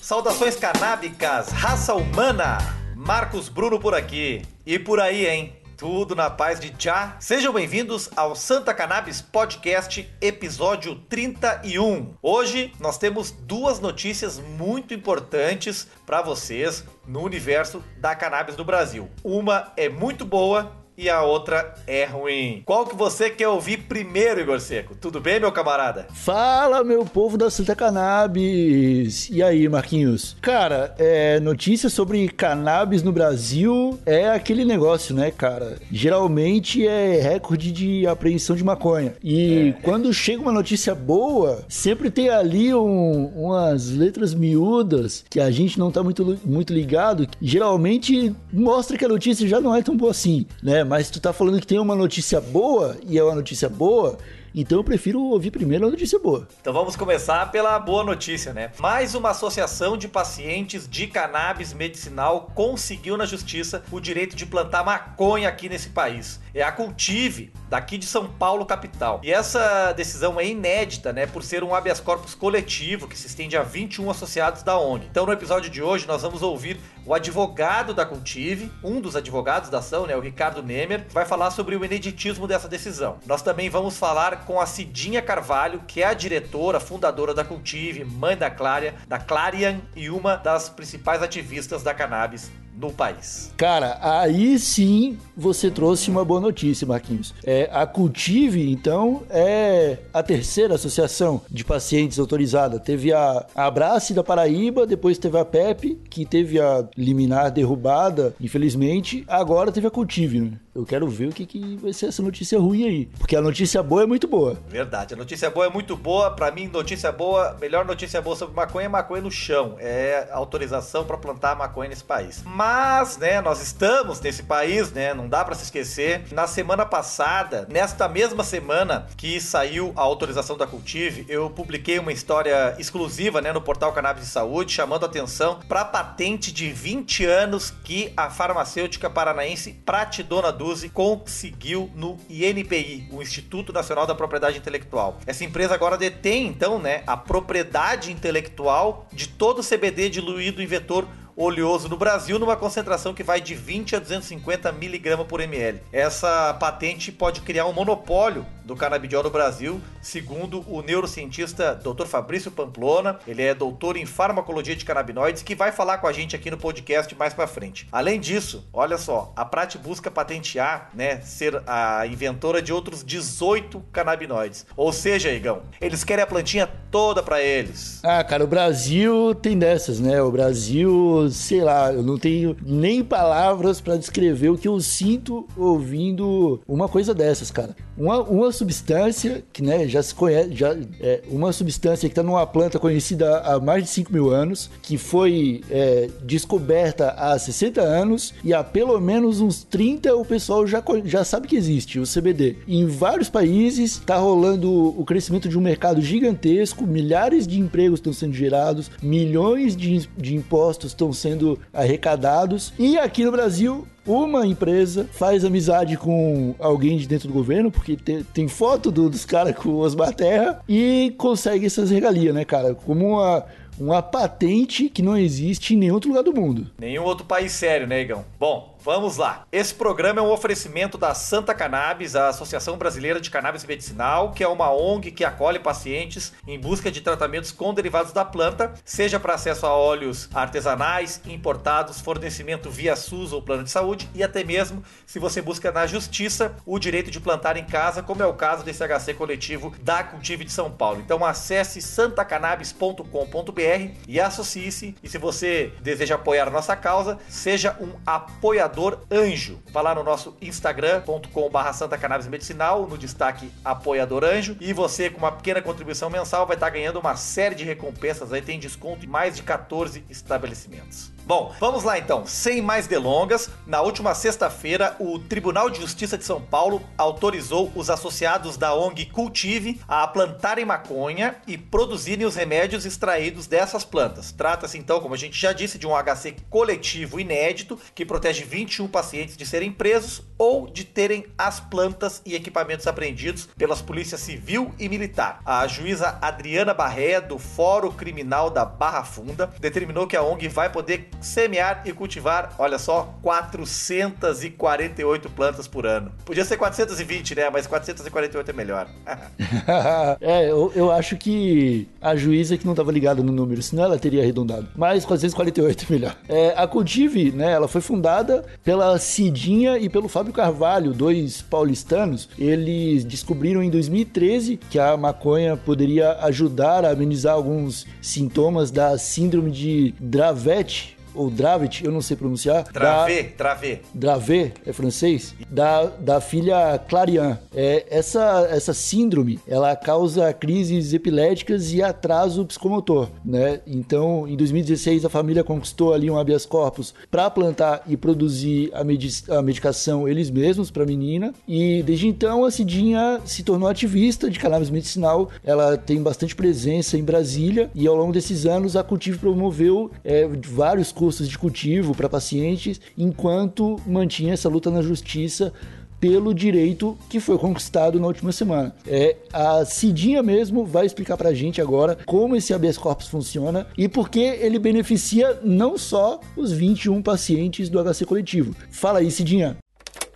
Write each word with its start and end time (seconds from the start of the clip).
Saudações 0.00 0.56
canábicas, 0.56 1.48
raça 1.48 1.94
humana! 1.94 2.58
Marcos 2.94 3.48
Bruno 3.48 3.80
por 3.80 3.94
aqui. 3.94 4.42
E 4.66 4.78
por 4.78 5.00
aí, 5.00 5.26
hein? 5.26 5.61
Tudo 5.82 6.14
na 6.14 6.30
paz 6.30 6.60
de 6.60 6.72
Já. 6.78 7.16
Sejam 7.18 7.52
bem-vindos 7.52 8.08
ao 8.14 8.36
Santa 8.36 8.72
Cannabis 8.72 9.20
Podcast, 9.20 10.08
episódio 10.20 10.94
31. 11.08 12.14
Hoje 12.22 12.72
nós 12.78 12.98
temos 12.98 13.32
duas 13.32 13.80
notícias 13.80 14.38
muito 14.38 14.94
importantes 14.94 15.88
para 16.06 16.22
vocês 16.22 16.84
no 17.04 17.20
universo 17.24 17.82
da 17.96 18.14
cannabis 18.14 18.54
do 18.54 18.64
Brasil. 18.64 19.10
Uma 19.24 19.72
é 19.76 19.88
muito 19.88 20.24
boa 20.24 20.70
e 20.96 21.08
a 21.08 21.22
outra 21.22 21.74
é 21.86 22.04
ruim. 22.04 22.62
Qual 22.64 22.86
que 22.86 22.94
você 22.94 23.30
quer 23.30 23.48
ouvir 23.48 23.78
primeiro, 23.88 24.40
Igor 24.40 24.60
Seco? 24.60 24.94
Tudo 24.94 25.20
bem, 25.20 25.40
meu 25.40 25.50
camarada? 25.52 26.06
Fala, 26.12 26.84
meu 26.84 27.04
povo 27.04 27.38
da 27.38 27.50
Santa 27.50 27.74
Cannabis! 27.74 29.28
E 29.30 29.42
aí, 29.42 29.68
Marquinhos? 29.68 30.36
Cara, 30.40 30.94
é, 30.98 31.40
notícias 31.40 31.92
sobre 31.92 32.28
cannabis 32.28 33.02
no 33.02 33.12
Brasil 33.12 33.98
é 34.04 34.30
aquele 34.30 34.64
negócio, 34.64 35.14
né, 35.14 35.30
cara? 35.30 35.78
Geralmente 35.90 36.86
é 36.86 37.20
recorde 37.20 37.72
de 37.72 38.06
apreensão 38.06 38.54
de 38.54 38.64
maconha. 38.64 39.14
E 39.22 39.74
é. 39.76 39.82
quando 39.82 40.12
chega 40.12 40.42
uma 40.42 40.52
notícia 40.52 40.94
boa, 40.94 41.64
sempre 41.68 42.10
tem 42.10 42.28
ali 42.28 42.74
um, 42.74 43.26
umas 43.34 43.90
letras 43.90 44.34
miúdas 44.34 45.24
que 45.28 45.40
a 45.40 45.50
gente 45.50 45.78
não 45.78 45.90
tá 45.90 46.02
muito, 46.02 46.38
muito 46.44 46.72
ligado. 46.72 47.26
Geralmente 47.40 48.34
mostra 48.52 48.98
que 48.98 49.04
a 49.04 49.08
notícia 49.08 49.48
já 49.48 49.60
não 49.60 49.74
é 49.74 49.82
tão 49.82 49.96
boa 49.96 50.10
assim, 50.10 50.46
né? 50.62 50.82
Mas 50.92 51.08
tu 51.08 51.18
tá 51.18 51.32
falando 51.32 51.58
que 51.58 51.66
tem 51.66 51.78
uma 51.78 51.96
notícia 51.96 52.38
boa 52.38 52.98
e 53.02 53.18
é 53.18 53.24
uma 53.24 53.34
notícia 53.34 53.66
boa, 53.66 54.18
então 54.54 54.76
eu 54.76 54.84
prefiro 54.84 55.22
ouvir 55.22 55.50
primeiro 55.50 55.86
a 55.86 55.90
notícia 55.90 56.18
boa. 56.18 56.46
Então 56.60 56.70
vamos 56.70 56.96
começar 56.96 57.50
pela 57.50 57.78
boa 57.78 58.04
notícia, 58.04 58.52
né? 58.52 58.70
Mais 58.78 59.14
uma 59.14 59.30
associação 59.30 59.96
de 59.96 60.06
pacientes 60.06 60.86
de 60.86 61.06
cannabis 61.06 61.72
medicinal 61.72 62.52
conseguiu 62.54 63.16
na 63.16 63.24
justiça 63.24 63.82
o 63.90 63.98
direito 63.98 64.36
de 64.36 64.44
plantar 64.44 64.84
maconha 64.84 65.48
aqui 65.48 65.66
nesse 65.66 65.88
país. 65.88 66.38
É 66.54 66.62
a 66.62 66.70
Cultive, 66.70 67.52
daqui 67.70 67.96
de 67.96 68.04
São 68.04 68.28
Paulo, 68.28 68.66
capital. 68.66 69.20
E 69.22 69.32
essa 69.32 69.92
decisão 69.92 70.38
é 70.38 70.46
inédita, 70.46 71.12
né? 71.12 71.26
Por 71.26 71.42
ser 71.42 71.64
um 71.64 71.74
habeas 71.74 71.98
corpus 71.98 72.34
coletivo 72.34 73.08
que 73.08 73.18
se 73.18 73.26
estende 73.26 73.56
a 73.56 73.62
21 73.62 74.10
associados 74.10 74.62
da 74.62 74.78
ONG. 74.78 75.06
Então 75.10 75.24
no 75.24 75.32
episódio 75.32 75.70
de 75.70 75.82
hoje 75.82 76.06
nós 76.06 76.20
vamos 76.20 76.42
ouvir 76.42 76.78
o 77.06 77.14
advogado 77.14 77.94
da 77.94 78.04
Cultive, 78.04 78.70
um 78.84 79.00
dos 79.00 79.16
advogados 79.16 79.70
da 79.70 79.78
ação, 79.78 80.06
né, 80.06 80.14
o 80.14 80.20
Ricardo 80.20 80.62
Nemer, 80.62 81.06
vai 81.10 81.24
falar 81.24 81.50
sobre 81.50 81.74
o 81.74 81.84
ineditismo 81.84 82.46
dessa 82.46 82.68
decisão. 82.68 83.18
Nós 83.26 83.42
também 83.42 83.68
vamos 83.68 83.96
falar 83.96 84.44
com 84.44 84.60
a 84.60 84.66
Cidinha 84.66 85.20
Carvalho, 85.20 85.82
que 85.86 86.02
é 86.02 86.06
a 86.06 86.14
diretora, 86.14 86.78
fundadora 86.78 87.34
da 87.34 87.44
Cultive, 87.44 88.04
mãe 88.04 88.36
da 88.36 88.50
Clária, 88.50 88.94
da 89.08 89.18
Clarian 89.18 89.80
e 89.96 90.10
uma 90.10 90.36
das 90.36 90.68
principais 90.68 91.22
ativistas 91.22 91.82
da 91.82 91.94
cannabis 91.94 92.50
no 92.82 92.92
país. 92.92 93.52
Cara, 93.56 93.96
aí 94.02 94.58
sim 94.58 95.16
você 95.36 95.70
trouxe 95.70 96.10
uma 96.10 96.24
boa 96.24 96.40
notícia, 96.40 96.86
Marquinhos. 96.86 97.32
É, 97.44 97.70
a 97.72 97.86
Cultive, 97.86 98.70
então, 98.70 99.22
é 99.30 99.98
a 100.12 100.22
terceira 100.22 100.74
associação 100.74 101.40
de 101.48 101.64
pacientes 101.64 102.18
autorizada. 102.18 102.80
Teve 102.80 103.12
a, 103.12 103.46
a 103.54 103.66
Abrace 103.66 104.12
da 104.12 104.24
Paraíba, 104.24 104.84
depois 104.84 105.16
teve 105.16 105.38
a 105.38 105.44
PEP, 105.44 105.94
que 106.10 106.26
teve 106.26 106.60
a 106.60 106.84
liminar 106.96 107.52
derrubada, 107.52 108.34
infelizmente. 108.40 109.24
Agora 109.28 109.70
teve 109.70 109.86
a 109.86 109.90
Cultive, 109.90 110.40
né? 110.40 110.52
Eu 110.74 110.86
quero 110.86 111.06
ver 111.06 111.28
o 111.28 111.32
que, 111.32 111.44
que 111.44 111.76
vai 111.76 111.92
ser 111.92 112.06
essa 112.06 112.22
notícia 112.22 112.58
ruim 112.58 112.84
aí. 112.84 113.06
Porque 113.18 113.36
a 113.36 113.42
notícia 113.42 113.82
boa 113.82 114.04
é 114.04 114.06
muito 114.06 114.26
boa. 114.26 114.56
Verdade, 114.68 115.12
a 115.12 115.16
notícia 115.18 115.50
boa 115.50 115.66
é 115.66 115.68
muito 115.68 115.94
boa. 115.94 116.30
Para 116.30 116.50
mim, 116.50 116.66
notícia 116.66 117.12
boa, 117.12 117.54
melhor 117.60 117.84
notícia 117.84 118.22
boa 118.22 118.34
sobre 118.34 118.56
maconha 118.56 118.86
é 118.86 118.88
maconha 118.88 119.20
no 119.20 119.30
chão. 119.30 119.76
É 119.78 120.28
autorização 120.32 121.04
para 121.04 121.18
plantar 121.18 121.54
maconha 121.56 121.90
nesse 121.90 122.02
país. 122.02 122.42
Mas, 122.46 122.71
né, 123.18 123.40
nós 123.40 123.60
estamos 123.60 124.20
nesse 124.20 124.44
país, 124.44 124.90
né? 124.92 125.12
Não 125.12 125.28
dá 125.28 125.44
para 125.44 125.54
se 125.54 125.64
esquecer. 125.64 126.24
Na 126.32 126.46
semana 126.46 126.86
passada, 126.86 127.66
nesta 127.68 128.08
mesma 128.08 128.42
semana 128.42 129.06
que 129.16 129.40
saiu 129.40 129.92
a 129.94 130.00
autorização 130.00 130.56
da 130.56 130.66
Cultive, 130.66 131.26
eu 131.28 131.50
publiquei 131.50 131.98
uma 131.98 132.12
história 132.12 132.74
exclusiva, 132.78 133.40
né, 133.40 133.52
no 133.52 133.60
portal 133.60 133.92
Cannabis 133.92 134.24
de 134.24 134.30
Saúde, 134.30 134.72
chamando 134.72 135.04
atenção 135.04 135.60
para 135.68 135.82
a 135.82 135.84
patente 135.84 136.50
de 136.52 136.72
20 136.72 137.26
anos 137.26 137.72
que 137.84 138.12
a 138.16 138.30
farmacêutica 138.30 139.10
paranaense 139.10 139.72
Pratidona 139.84 140.52
conseguiu 140.92 141.90
no 141.94 142.18
INPI, 142.30 143.08
o 143.12 143.20
Instituto 143.20 143.72
Nacional 143.72 144.06
da 144.06 144.14
Propriedade 144.14 144.56
Intelectual. 144.56 145.18
Essa 145.26 145.44
empresa 145.44 145.74
agora 145.74 145.98
detém, 145.98 146.46
então, 146.46 146.78
né, 146.78 147.02
a 147.06 147.16
propriedade 147.16 148.10
intelectual 148.10 149.06
de 149.12 149.28
todo 149.28 149.58
o 149.58 149.64
CBD 149.64 150.08
diluído 150.08 150.62
em 150.62 150.66
vetor 150.66 151.06
oleoso 151.36 151.88
no 151.88 151.96
Brasil 151.96 152.38
numa 152.38 152.56
concentração 152.56 153.14
que 153.14 153.22
vai 153.22 153.40
de 153.40 153.54
20 153.54 153.96
a 153.96 153.98
250 153.98 154.70
miligramas 154.72 155.26
por 155.26 155.40
ml. 155.40 155.80
Essa 155.92 156.54
patente 156.54 157.10
pode 157.10 157.40
criar 157.40 157.66
um 157.66 157.72
monopólio 157.72 158.46
do 158.64 158.76
canabidiol 158.76 159.22
no 159.22 159.30
Brasil, 159.30 159.80
segundo 160.00 160.64
o 160.68 160.82
neurocientista 160.82 161.74
Dr. 161.74 162.06
Fabrício 162.06 162.50
Pamplona. 162.50 163.18
Ele 163.26 163.42
é 163.42 163.54
doutor 163.54 163.96
em 163.96 164.06
farmacologia 164.06 164.76
de 164.76 164.84
canabinoides 164.84 165.42
que 165.42 165.54
vai 165.54 165.72
falar 165.72 165.98
com 165.98 166.06
a 166.06 166.12
gente 166.12 166.36
aqui 166.36 166.50
no 166.50 166.56
podcast 166.56 167.14
mais 167.16 167.34
para 167.34 167.46
frente. 167.46 167.88
Além 167.90 168.20
disso, 168.20 168.66
olha 168.72 168.98
só, 168.98 169.32
a 169.34 169.44
Prat 169.44 169.76
busca 169.76 170.10
patentear, 170.10 170.90
né, 170.94 171.20
ser 171.20 171.62
a 171.66 172.06
inventora 172.06 172.62
de 172.62 172.72
outros 172.72 173.04
18 173.04 173.82
canabinoides. 173.92 174.66
Ou 174.76 174.92
seja, 174.92 175.30
Igão, 175.30 175.62
eles 175.80 176.04
querem 176.04 176.22
a 176.22 176.26
plantinha 176.26 176.68
toda 176.90 177.22
para 177.22 177.42
eles. 177.42 178.00
Ah, 178.02 178.22
cara, 178.22 178.44
o 178.44 178.46
Brasil 178.46 179.34
tem 179.34 179.58
dessas, 179.58 179.98
né? 179.98 180.20
O 180.22 180.30
Brasil, 180.30 181.28
sei 181.30 181.62
lá, 181.62 181.92
eu 181.92 182.02
não 182.02 182.18
tenho 182.18 182.56
nem 182.62 183.02
palavras 183.02 183.80
para 183.80 183.96
descrever 183.96 184.50
o 184.50 184.58
que 184.58 184.68
eu 184.68 184.78
sinto 184.80 185.46
ouvindo 185.56 186.60
uma 186.68 186.88
coisa 186.88 187.14
dessas, 187.14 187.50
cara. 187.50 187.74
Uma, 187.96 188.20
uma 188.22 188.51
substância 188.52 189.42
que 189.52 189.62
né, 189.62 189.86
já 189.88 190.02
se 190.02 190.14
conhece, 190.14 190.54
já, 190.54 190.76
é 191.00 191.22
uma 191.28 191.52
substância 191.52 192.08
que 192.08 192.12
está 192.12 192.22
numa 192.22 192.46
planta 192.46 192.78
conhecida 192.78 193.38
há 193.40 193.58
mais 193.60 193.84
de 193.84 193.90
5 193.90 194.12
mil 194.12 194.30
anos, 194.30 194.70
que 194.82 194.98
foi 194.98 195.62
é, 195.70 196.08
descoberta 196.22 197.10
há 197.10 197.38
60 197.38 197.80
anos 197.80 198.34
e 198.44 198.52
há 198.52 198.62
pelo 198.62 199.00
menos 199.00 199.40
uns 199.40 199.64
30 199.64 200.14
o 200.14 200.24
pessoal 200.24 200.66
já, 200.66 200.82
já 201.04 201.24
sabe 201.24 201.48
que 201.48 201.56
existe, 201.56 201.98
o 201.98 202.04
CBD. 202.04 202.56
Em 202.66 202.86
vários 202.86 203.28
países 203.28 203.92
está 203.92 204.16
rolando 204.16 204.70
o 204.72 205.04
crescimento 205.04 205.48
de 205.48 205.58
um 205.58 205.60
mercado 205.60 206.00
gigantesco, 206.00 206.86
milhares 206.86 207.46
de 207.46 207.58
empregos 207.58 207.98
estão 207.98 208.12
sendo 208.12 208.34
gerados, 208.34 208.90
milhões 209.02 209.76
de, 209.76 210.08
de 210.16 210.34
impostos 210.34 210.92
estão 210.92 211.12
sendo 211.12 211.58
arrecadados 211.72 212.72
e 212.78 212.98
aqui 212.98 213.24
no 213.24 213.32
Brasil 213.32 213.86
uma 214.06 214.46
empresa 214.46 215.08
faz 215.12 215.44
amizade 215.44 215.96
com 215.96 216.54
alguém 216.58 216.96
de 216.98 217.06
dentro 217.06 217.28
do 217.28 217.34
governo, 217.34 217.70
porque 217.70 217.96
tem, 217.96 218.48
foto 218.48 218.90
do, 218.90 219.08
dos 219.08 219.24
caras 219.24 219.54
com 219.56 219.70
o 219.70 219.78
Osmar 219.78 220.14
Terra, 220.14 220.60
e 220.68 221.14
consegue 221.16 221.66
essas 221.66 221.90
regalias, 221.90 222.34
né, 222.34 222.44
cara? 222.44 222.74
Como 222.74 223.06
uma, 223.08 223.44
uma 223.78 224.02
patente 224.02 224.88
que 224.88 225.02
não 225.02 225.16
existe 225.16 225.74
em 225.74 225.76
nenhum 225.76 225.94
outro 225.94 226.10
lugar 226.10 226.24
do 226.24 226.34
mundo. 226.34 226.66
Nenhum 226.78 227.04
outro 227.04 227.24
país 227.24 227.52
sério, 227.52 227.86
né, 227.86 228.00
Igão? 228.00 228.24
Bom, 228.38 228.71
Vamos 228.84 229.16
lá. 229.16 229.46
Esse 229.52 229.72
programa 229.72 230.18
é 230.18 230.22
um 230.24 230.32
oferecimento 230.32 230.98
da 230.98 231.14
Santa 231.14 231.54
Cannabis, 231.54 232.16
a 232.16 232.30
Associação 232.30 232.76
Brasileira 232.76 233.20
de 233.20 233.30
Cannabis 233.30 233.64
Medicinal, 233.64 234.32
que 234.32 234.42
é 234.42 234.48
uma 234.48 234.72
ONG 234.72 235.12
que 235.12 235.24
acolhe 235.24 235.60
pacientes 235.60 236.32
em 236.48 236.58
busca 236.58 236.90
de 236.90 237.00
tratamentos 237.00 237.52
com 237.52 237.72
derivados 237.72 238.12
da 238.12 238.24
planta, 238.24 238.74
seja 238.84 239.20
para 239.20 239.34
acesso 239.34 239.66
a 239.66 239.72
óleos 239.72 240.28
artesanais, 240.34 241.20
importados, 241.26 242.00
fornecimento 242.00 242.70
via 242.70 242.96
SUS 242.96 243.32
ou 243.32 243.40
plano 243.40 243.62
de 243.62 243.70
saúde 243.70 244.10
e 244.16 244.22
até 244.22 244.42
mesmo 244.42 244.82
se 245.06 245.20
você 245.20 245.40
busca 245.40 245.70
na 245.70 245.86
justiça 245.86 246.56
o 246.66 246.76
direito 246.76 247.08
de 247.08 247.20
plantar 247.20 247.56
em 247.56 247.64
casa, 247.64 248.02
como 248.02 248.20
é 248.20 248.26
o 248.26 248.34
caso 248.34 248.64
desse 248.64 248.82
HC 248.82 249.14
coletivo 249.14 249.72
da 249.80 250.02
Cultive 250.02 250.44
de 250.44 250.50
São 250.50 250.72
Paulo. 250.72 251.00
Então 251.00 251.24
acesse 251.24 251.80
santacannabis.com.br 251.80 253.94
e 254.08 254.18
associe-se. 254.18 254.96
E 255.00 255.08
se 255.08 255.18
você 255.18 255.72
deseja 255.80 256.16
apoiar 256.16 256.48
a 256.48 256.50
nossa 256.50 256.74
causa, 256.74 257.16
seja 257.28 257.76
um 257.80 257.92
apoiador 258.04 258.71
apoiador 258.72 259.00
anjo. 259.10 259.58
Vá 259.70 259.82
lá 259.82 259.94
no 259.94 260.02
nosso 260.02 260.34
instagram.com.br 260.40 261.72
Santa 261.74 261.98
Cannabis 261.98 262.26
Medicinal, 262.26 262.86
no 262.86 262.96
destaque 262.96 263.50
apoiador 263.62 264.24
anjo. 264.24 264.56
E 264.60 264.72
você, 264.72 265.10
com 265.10 265.18
uma 265.18 265.30
pequena 265.30 265.60
contribuição 265.60 266.08
mensal, 266.08 266.46
vai 266.46 266.56
estar 266.56 266.70
ganhando 266.70 266.98
uma 266.98 267.14
série 267.14 267.54
de 267.54 267.64
recompensas. 267.64 268.32
Aí 268.32 268.40
tem 268.40 268.58
desconto 268.58 269.04
em 269.04 269.08
mais 269.08 269.36
de 269.36 269.42
14 269.42 270.04
estabelecimentos. 270.08 271.12
Bom, 271.24 271.54
vamos 271.60 271.84
lá 271.84 271.98
então. 271.98 272.26
Sem 272.26 272.60
mais 272.60 272.88
delongas, 272.88 273.48
na 273.64 273.80
última 273.80 274.12
sexta-feira, 274.14 274.96
o 274.98 275.20
Tribunal 275.20 275.70
de 275.70 275.80
Justiça 275.80 276.18
de 276.18 276.24
São 276.24 276.40
Paulo 276.40 276.82
autorizou 276.98 277.70
os 277.76 277.88
associados 277.88 278.56
da 278.56 278.74
ONG 278.74 279.06
Cultive 279.06 279.80
a 279.86 280.06
plantarem 280.08 280.64
maconha 280.64 281.36
e 281.46 281.56
produzirem 281.56 282.26
os 282.26 282.34
remédios 282.34 282.84
extraídos 282.84 283.46
dessas 283.46 283.84
plantas. 283.84 284.32
Trata-se 284.32 284.76
então, 284.76 285.00
como 285.00 285.14
a 285.14 285.18
gente 285.18 285.40
já 285.40 285.52
disse, 285.52 285.78
de 285.78 285.86
um 285.86 285.92
HC 285.92 286.36
coletivo 286.50 287.20
inédito 287.20 287.78
que 287.94 288.04
protege 288.04 288.44
21 288.44 288.88
pacientes 288.88 289.36
de 289.36 289.46
serem 289.46 289.70
presos 289.70 290.22
ou 290.42 290.66
de 290.66 290.82
terem 290.82 291.24
as 291.38 291.60
plantas 291.60 292.20
e 292.26 292.34
equipamentos 292.34 292.88
apreendidos 292.88 293.48
pelas 293.56 293.80
polícias 293.80 294.20
civil 294.20 294.72
e 294.76 294.88
militar. 294.88 295.40
A 295.46 295.64
juíza 295.68 296.18
Adriana 296.20 296.74
Barré, 296.74 297.20
do 297.20 297.38
Fórum 297.38 297.92
Criminal 297.92 298.50
da 298.50 298.64
Barra 298.64 299.04
Funda, 299.04 299.48
determinou 299.60 300.04
que 300.04 300.16
a 300.16 300.22
ONG 300.24 300.48
vai 300.48 300.68
poder 300.68 301.08
semear 301.20 301.82
e 301.84 301.92
cultivar, 301.92 302.56
olha 302.58 302.76
só, 302.76 303.14
448 303.22 305.30
plantas 305.30 305.68
por 305.68 305.86
ano. 305.86 306.10
Podia 306.24 306.44
ser 306.44 306.56
420, 306.56 307.36
né? 307.36 307.48
Mas 307.48 307.68
448 307.68 308.50
é 308.50 308.52
melhor. 308.52 308.88
é, 310.20 310.50
eu, 310.50 310.72
eu 310.74 310.90
acho 310.90 311.16
que 311.16 311.86
a 312.00 312.16
juíza 312.16 312.58
que 312.58 312.64
não 312.64 312.72
estava 312.72 312.90
ligada 312.90 313.22
no 313.22 313.30
número, 313.30 313.62
senão 313.62 313.84
ela 313.84 313.96
teria 313.96 314.22
arredondado. 314.22 314.66
Mas 314.74 315.04
448 315.04 315.86
é 315.88 315.92
melhor. 315.92 316.16
É, 316.28 316.52
a 316.56 316.66
Cultive, 316.66 317.30
né, 317.30 317.52
ela 317.52 317.68
foi 317.68 317.80
fundada 317.80 318.44
pela 318.64 318.98
Cidinha 318.98 319.78
e 319.78 319.88
pelo 319.88 320.08
Fábio 320.08 320.31
Carvalho, 320.32 320.92
dois 320.92 321.42
paulistanos. 321.42 322.28
Eles 322.38 323.04
descobriram 323.04 323.62
em 323.62 323.70
2013 323.70 324.58
que 324.70 324.78
a 324.78 324.96
maconha 324.96 325.56
poderia 325.56 326.12
ajudar 326.24 326.84
a 326.84 326.90
amenizar 326.90 327.34
alguns 327.34 327.86
sintomas 328.00 328.70
da 328.70 328.98
síndrome 328.98 329.50
de 329.50 329.94
Dravet, 330.00 330.96
ou 331.14 331.30
Dravet, 331.30 331.84
eu 331.84 331.92
não 331.92 332.00
sei 332.00 332.16
pronunciar. 332.16 332.64
Dravet, 332.72 333.22
da, 333.22 333.36
Dravet. 333.36 333.80
Dravet, 333.94 334.52
é 334.66 334.72
francês? 334.72 335.34
Da, 335.50 335.84
da 335.84 336.20
filha 336.20 336.78
Clarian. 336.88 337.38
É, 337.54 337.86
essa, 337.90 338.48
essa 338.50 338.74
síndrome, 338.74 339.38
ela 339.46 339.74
causa 339.76 340.32
crises 340.32 340.92
epiléticas 340.92 341.72
e 341.72 341.82
atraso 341.82 342.44
psicomotor, 342.44 343.08
né? 343.24 343.60
Então, 343.66 344.26
em 344.26 344.36
2016, 344.36 345.04
a 345.04 345.08
família 345.08 345.44
conquistou 345.44 345.92
ali 345.92 346.10
um 346.10 346.18
habeas 346.18 346.46
corpus 346.46 346.94
para 347.10 347.30
plantar 347.30 347.82
e 347.86 347.96
produzir 347.96 348.70
a, 348.72 348.84
medic 348.84 349.30
a 349.30 349.42
medicação 349.42 350.08
eles 350.08 350.30
mesmos 350.30 350.70
para 350.70 350.82
a 350.82 350.86
menina. 350.86 351.34
E 351.46 351.82
desde 351.82 352.08
então, 352.08 352.44
a 352.44 352.50
Cidinha 352.50 353.20
se 353.24 353.42
tornou 353.42 353.68
ativista 353.68 354.30
de 354.30 354.38
cannabis 354.38 354.70
medicinal. 354.70 355.30
Ela 355.44 355.76
tem 355.76 356.02
bastante 356.02 356.34
presença 356.34 356.96
em 356.96 357.02
Brasília 357.02 357.70
e 357.74 357.86
ao 357.86 357.96
longo 357.96 358.12
desses 358.12 358.46
anos, 358.46 358.76
a 358.76 358.82
Cultive 358.82 359.18
promoveu 359.18 359.90
é, 360.04 360.28
vários 360.48 360.92
cursos 361.02 361.28
de 361.28 361.36
cultivo 361.36 361.96
para 361.96 362.08
pacientes, 362.08 362.80
enquanto 362.96 363.74
mantinha 363.84 364.34
essa 364.34 364.48
luta 364.48 364.70
na 364.70 364.80
justiça 364.80 365.52
pelo 365.98 366.32
direito 366.32 366.96
que 367.10 367.18
foi 367.18 367.36
conquistado 367.36 367.98
na 367.98 368.06
última 368.06 368.30
semana. 368.30 368.72
É, 368.86 369.16
a 369.32 369.64
Cidinha 369.64 370.22
mesmo 370.22 370.64
vai 370.64 370.86
explicar 370.86 371.16
para 371.16 371.30
a 371.30 371.34
gente 371.34 371.60
agora 371.60 371.98
como 372.06 372.36
esse 372.36 372.54
habeas 372.54 372.78
corpus 372.78 373.08
funciona 373.08 373.66
e 373.76 373.88
por 373.88 374.08
que 374.08 374.20
ele 374.20 374.60
beneficia 374.60 375.40
não 375.42 375.76
só 375.76 376.20
os 376.36 376.52
21 376.52 377.02
pacientes 377.02 377.68
do 377.68 377.82
HC 377.82 378.04
coletivo. 378.06 378.54
Fala 378.70 379.00
aí, 379.00 379.10
Cidinha. 379.10 379.56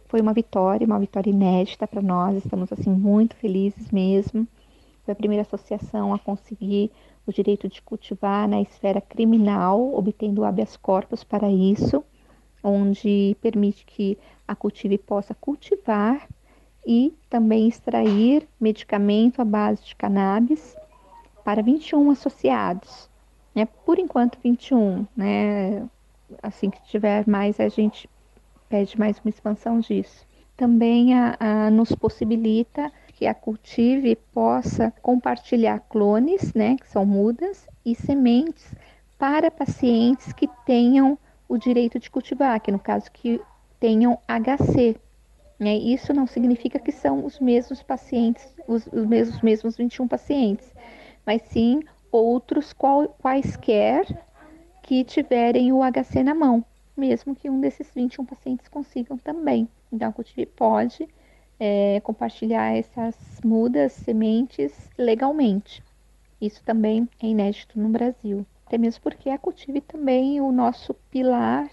Foi 0.09 0.21
uma 0.21 0.33
vitória, 0.33 0.87
uma 0.87 1.00
vitória 1.00 1.31
inédita 1.31 1.88
para 1.88 2.00
nós, 2.00 2.37
estamos 2.44 2.73
assim 2.73 2.91
muito 2.91 3.35
felizes 3.35 3.91
mesmo. 3.91 4.47
Foi 5.05 5.11
a 5.11 5.17
primeira 5.17 5.43
associação 5.43 6.15
a 6.15 6.19
conseguir 6.21 6.93
o 7.26 7.32
direito 7.32 7.69
de 7.69 7.82
cultivar 7.82 8.49
na 8.49 8.61
esfera 8.61 9.00
criminal, 9.00 9.94
obtendo 9.94 10.44
habeas 10.44 10.76
corpus 10.76 11.25
para 11.25 11.50
isso, 11.50 12.05
onde 12.62 13.37
permite 13.40 13.84
que 13.84 14.17
a 14.46 14.55
Cultive 14.55 14.99
possa 14.99 15.34
cultivar 15.34 16.28
e 16.87 17.12
também 17.28 17.69
extrair 17.69 18.49
medicamento 18.61 19.40
à 19.40 19.44
base 19.44 19.84
de 19.84 19.96
cannabis 19.96 20.76
para 21.44 21.62
21 21.62 22.11
associados. 22.11 23.11
Né? 23.55 23.67
Por 23.84 23.99
enquanto, 23.99 24.38
21. 24.43 25.06
Né? 25.17 25.88
Assim 26.43 26.70
que 26.70 26.82
tiver 26.84 27.26
mais, 27.26 27.58
a 27.58 27.69
gente 27.69 28.08
pede 28.69 28.99
mais 28.99 29.19
uma 29.19 29.31
expansão 29.31 29.81
disso. 29.81 30.26
Também 30.56 31.14
a, 31.14 31.37
a 31.38 31.70
nos 31.70 31.93
possibilita 31.93 32.93
que 33.16 33.26
a 33.26 33.32
Cultive 33.32 34.14
possa 34.30 34.92
compartilhar 35.00 35.80
clones, 35.88 36.52
né, 36.52 36.76
que 36.76 36.86
são 36.86 37.06
mudas, 37.06 37.66
e 37.82 37.94
sementes 37.94 38.74
para 39.18 39.50
pacientes 39.50 40.34
que 40.34 40.46
tenham 40.66 41.18
o 41.48 41.56
direito 41.56 41.98
de 41.98 42.10
cultivar, 42.10 42.60
que 42.60 42.70
no 42.70 42.78
caso 42.78 43.10
que 43.10 43.40
tenham 43.80 44.18
HC. 44.28 44.96
Né? 45.58 45.76
Isso 45.76 46.12
não 46.12 46.26
significa 46.26 46.78
que 46.78 46.92
são 46.92 47.24
os 47.24 47.40
mesmos 47.40 47.82
pacientes, 47.82 48.46
os, 48.68 48.86
os 48.88 49.06
mesmos, 49.06 49.40
mesmos 49.40 49.76
21 49.78 50.06
pacientes, 50.06 50.70
mas 51.24 51.40
sim 51.40 51.82
outros 52.12 52.74
qual, 52.74 53.08
quaisquer 53.18 54.04
que 54.82 55.02
tiverem 55.04 55.72
o 55.72 55.80
HC 55.80 56.22
na 56.22 56.34
mão, 56.34 56.62
mesmo 56.94 57.34
que 57.34 57.48
um 57.48 57.60
desses 57.60 57.90
21 57.94 58.26
pacientes 58.26 58.68
consigam 58.68 59.16
também. 59.16 59.66
Então, 59.90 60.10
a 60.10 60.12
Cultive 60.12 60.44
pode 60.44 61.08
é, 61.58 62.00
compartilhar 62.00 62.76
essas 62.76 63.14
mudas, 63.44 63.93
sementes 63.93 64.73
legalmente. 64.99 65.82
Isso 66.41 66.62
também 66.64 67.08
é 67.23 67.26
inédito 67.26 67.79
no 67.79 67.88
Brasil. 67.88 68.47
Até 68.67 68.76
mesmo 68.79 69.03
porque 69.03 69.31
a 69.31 69.38
Cultive 69.38 69.81
também, 69.81 70.41
o 70.41 70.53
nosso 70.53 70.93
pilar 71.11 71.70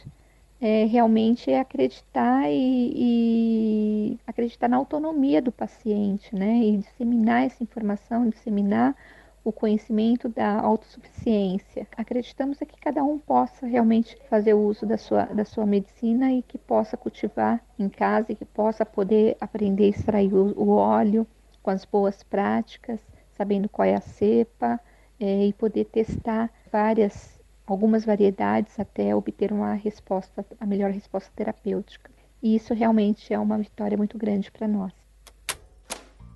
é, 0.61 0.85
realmente 0.85 1.51
é 1.51 1.59
acreditar 1.59 2.49
e, 2.49 2.93
e, 2.95 4.19
acreditar 4.25 4.69
na 4.69 4.77
autonomia 4.77 5.41
do 5.41 5.51
paciente, 5.51 6.33
né? 6.33 6.55
E 6.59 6.77
disseminar 6.77 7.43
essa 7.43 7.61
informação, 7.61 8.29
disseminar 8.29 8.95
o 9.43 9.51
conhecimento 9.51 10.29
da 10.29 10.59
autossuficiência. 10.59 11.85
Acreditamos 11.97 12.61
é 12.61 12.65
que 12.65 12.79
cada 12.79 13.03
um 13.03 13.19
possa 13.19 13.65
realmente 13.65 14.17
fazer 14.29 14.53
uso 14.53 14.85
da 14.85 14.97
sua, 14.97 15.25
da 15.25 15.43
sua 15.43 15.65
medicina 15.65 16.31
e 16.31 16.41
que 16.41 16.57
possa 16.57 16.95
cultivar 16.95 17.61
em 17.77 17.89
casa 17.89 18.31
e 18.31 18.35
que 18.35 18.45
possa 18.45 18.85
poder 18.85 19.35
aprender 19.41 19.85
a 19.85 19.87
extrair 19.87 20.33
o, 20.33 20.57
o 20.57 20.69
óleo 20.69 21.27
com 21.61 21.69
as 21.69 21.83
boas 21.83 22.23
práticas, 22.23 23.01
sabendo 23.31 23.67
qual 23.67 23.87
é 23.87 23.95
a 23.95 24.01
cepa 24.01 24.79
é, 25.19 25.47
e 25.47 25.53
poder 25.53 25.85
testar 25.85 26.49
várias, 26.71 27.39
algumas 27.67 28.05
variedades 28.05 28.79
até 28.79 29.15
obter 29.15 29.51
uma 29.51 29.73
resposta, 29.73 30.45
a 30.59 30.65
melhor 30.65 30.91
resposta 30.91 31.31
terapêutica. 31.35 32.11
E 32.41 32.55
isso 32.55 32.73
realmente 32.73 33.33
é 33.33 33.39
uma 33.39 33.57
vitória 33.57 33.97
muito 33.97 34.17
grande 34.17 34.51
para 34.51 34.67
nós. 34.67 35.02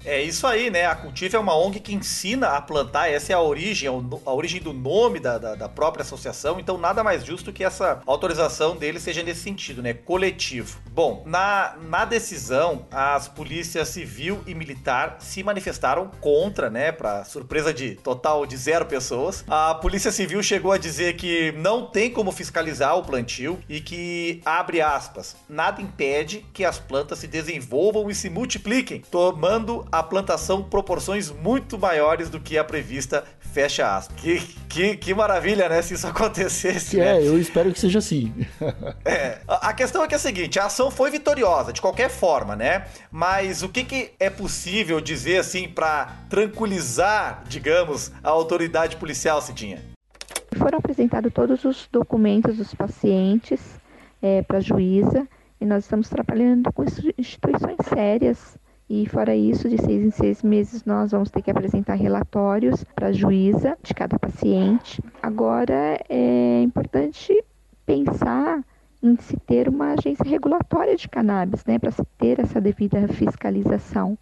É 0.05 0.21
isso 0.21 0.45
aí, 0.45 0.69
né? 0.69 0.85
A 0.85 0.95
Cultive 0.95 1.35
é 1.35 1.39
uma 1.39 1.55
ONG 1.57 1.79
que 1.79 1.93
ensina 1.93 2.49
a 2.49 2.61
plantar, 2.61 3.09
essa 3.09 3.33
é 3.33 3.35
a 3.35 3.41
origem, 3.41 3.89
a 4.25 4.31
origem 4.31 4.61
do 4.61 4.71
nome 4.73 5.19
da, 5.19 5.37
da, 5.37 5.55
da, 5.55 5.69
própria 5.69 6.01
associação, 6.01 6.59
então 6.59 6.77
nada 6.77 7.03
mais 7.03 7.25
justo 7.25 7.51
que 7.51 7.63
essa 7.63 8.01
autorização 8.05 8.75
dele 8.75 8.99
seja 8.99 9.23
nesse 9.23 9.41
sentido, 9.41 9.81
né? 9.81 9.93
Coletivo. 9.93 10.79
Bom, 10.91 11.23
na, 11.25 11.75
na 11.89 12.05
decisão, 12.05 12.85
as 12.91 13.27
polícias 13.27 13.89
civil 13.89 14.41
e 14.47 14.53
militar 14.53 15.17
se 15.19 15.43
manifestaram 15.43 16.09
contra, 16.21 16.69
né? 16.69 16.91
Pra 16.91 17.25
surpresa 17.25 17.73
de 17.73 17.95
total 17.95 18.45
de 18.45 18.55
zero 18.55 18.85
pessoas. 18.85 19.43
A 19.47 19.75
polícia 19.75 20.11
civil 20.11 20.41
chegou 20.41 20.71
a 20.71 20.77
dizer 20.77 21.15
que 21.15 21.51
não 21.53 21.85
tem 21.85 22.11
como 22.11 22.31
fiscalizar 22.31 22.97
o 22.97 23.03
plantio 23.03 23.59
e 23.67 23.81
que, 23.81 24.41
abre 24.45 24.81
aspas, 24.81 25.35
nada 25.49 25.81
impede 25.81 26.45
que 26.53 26.63
as 26.63 26.79
plantas 26.79 27.19
se 27.19 27.27
desenvolvam 27.27 28.09
e 28.09 28.15
se 28.15 28.29
multipliquem, 28.29 29.01
tomando 29.11 29.86
a 29.91 30.03
plantação 30.03 30.63
proporções 30.63 31.31
muito 31.31 31.77
maiores 31.77 32.29
do 32.29 32.39
que 32.39 32.57
a 32.57 32.63
prevista, 32.63 33.23
fecha 33.39 33.95
aspas. 33.95 34.15
Que, 34.19 34.39
que, 34.69 34.97
que 34.97 35.13
maravilha, 35.13 35.67
né? 35.67 35.81
Se 35.81 35.93
isso 35.93 36.05
acontecesse. 36.07 36.91
Que 36.91 36.97
né? 36.97 37.17
É, 37.17 37.27
eu 37.27 37.39
espero 37.39 37.71
que 37.71 37.79
seja 37.79 37.99
assim. 37.99 38.33
é, 39.03 39.39
a, 39.47 39.69
a 39.69 39.73
questão 39.73 40.03
é 40.03 40.07
que 40.07 40.13
é 40.13 40.17
a 40.17 40.19
seguinte: 40.19 40.59
a 40.59 40.65
ação 40.65 40.91
foi 40.91 41.09
vitoriosa, 41.09 41.73
de 41.73 41.81
qualquer 41.81 42.09
forma, 42.09 42.55
né? 42.55 42.85
Mas 43.11 43.63
o 43.63 43.69
que, 43.69 43.83
que 43.83 44.11
é 44.19 44.29
possível 44.29 45.01
dizer, 45.01 45.37
assim, 45.37 45.67
para 45.67 46.17
tranquilizar, 46.29 47.43
digamos, 47.47 48.11
a 48.23 48.29
autoridade 48.29 48.97
policial, 48.97 49.41
Cidinha? 49.41 49.81
Foram 50.57 50.79
apresentados 50.79 51.31
todos 51.33 51.63
os 51.65 51.87
documentos 51.91 52.57
dos 52.57 52.73
pacientes 52.73 53.59
é, 54.21 54.41
para 54.41 54.57
a 54.57 54.61
juíza 54.61 55.27
e 55.59 55.65
nós 55.65 55.83
estamos 55.83 56.09
trabalhando 56.09 56.71
com 56.71 56.83
instituições 57.17 57.77
sérias 57.89 58.57
e 58.89 59.05
fora 59.05 59.35
isso, 59.35 59.67
de 59.67 59.77
seis 59.77 60.01
em 60.01 60.11
seis 60.11 60.41
meses, 60.41 60.85
nós 60.85 61.11
vamos 61.11 61.29
ter 61.29 61.41
que 61.41 61.51
apresentar 61.51 61.95
relatórios 61.95 62.85
para 62.95 63.07
a 63.07 63.11
juíza 63.11 63.77
de 63.83 63.93
cada 63.93 64.17
paciente. 64.17 65.03
Agora, 65.21 65.99
é 66.07 66.61
importante 66.61 67.43
pensar 67.85 68.63
em 69.03 69.17
se 69.17 69.35
ter 69.37 69.67
uma 69.67 69.91
agência 69.91 70.23
regulatória 70.23 70.95
de 70.95 71.07
cannabis, 71.09 71.65
né, 71.65 71.77
para 71.77 71.91
se 71.91 72.03
ter 72.17 72.39
essa 72.39 72.61
devida 72.61 73.07
fiscalização, 73.09 74.17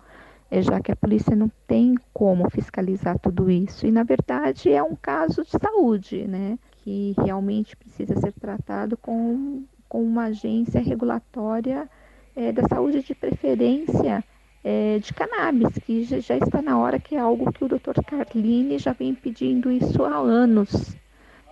é, 0.49 0.61
já 0.63 0.79
que 0.79 0.91
a 0.91 0.95
polícia 0.95 1.35
não 1.35 1.49
tem 1.67 1.95
como 2.11 2.49
fiscalizar 2.49 3.19
tudo 3.19 3.51
isso. 3.51 3.85
E, 3.85 3.91
na 3.91 4.03
verdade, 4.03 4.71
é 4.71 4.81
um 4.81 4.95
caso 4.95 5.43
de 5.43 5.51
saúde, 5.51 6.27
né, 6.27 6.57
que 6.83 7.13
realmente 7.23 7.77
precisa 7.77 8.19
ser 8.19 8.33
tratado 8.33 8.97
com, 8.97 9.63
com 9.87 10.03
uma 10.03 10.25
agência 10.25 10.81
regulatória 10.81 11.87
é, 12.35 12.51
da 12.51 12.67
saúde 12.67 13.03
de 13.03 13.13
preferência 13.13 14.23
é, 14.65 14.97
de 14.97 15.13
cannabis, 15.13 15.77
que 15.85 16.03
já, 16.03 16.35
está 16.35 16.59
na 16.59 16.79
hora, 16.79 16.99
que 16.99 17.15
é 17.15 17.19
algo 17.19 17.53
que 17.53 17.63
o 17.63 17.67
Dr. 17.67 18.01
Carline 18.03 18.79
já 18.79 18.93
vem 18.93 19.13
pedindo 19.13 19.71
isso 19.71 20.03
há 20.03 20.17
anos, 20.17 20.95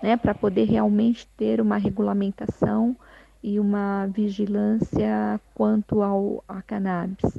né, 0.01 0.17
para 0.17 0.33
poder 0.33 0.63
realmente 0.63 1.27
ter 1.37 1.61
uma 1.61 1.77
regulamentação 1.77 2.95
e 3.43 3.59
uma 3.59 4.07
vigilância 4.07 5.39
quanto 5.53 6.01
ao 6.01 6.43
a 6.47 6.63
cannabis. 6.63 7.37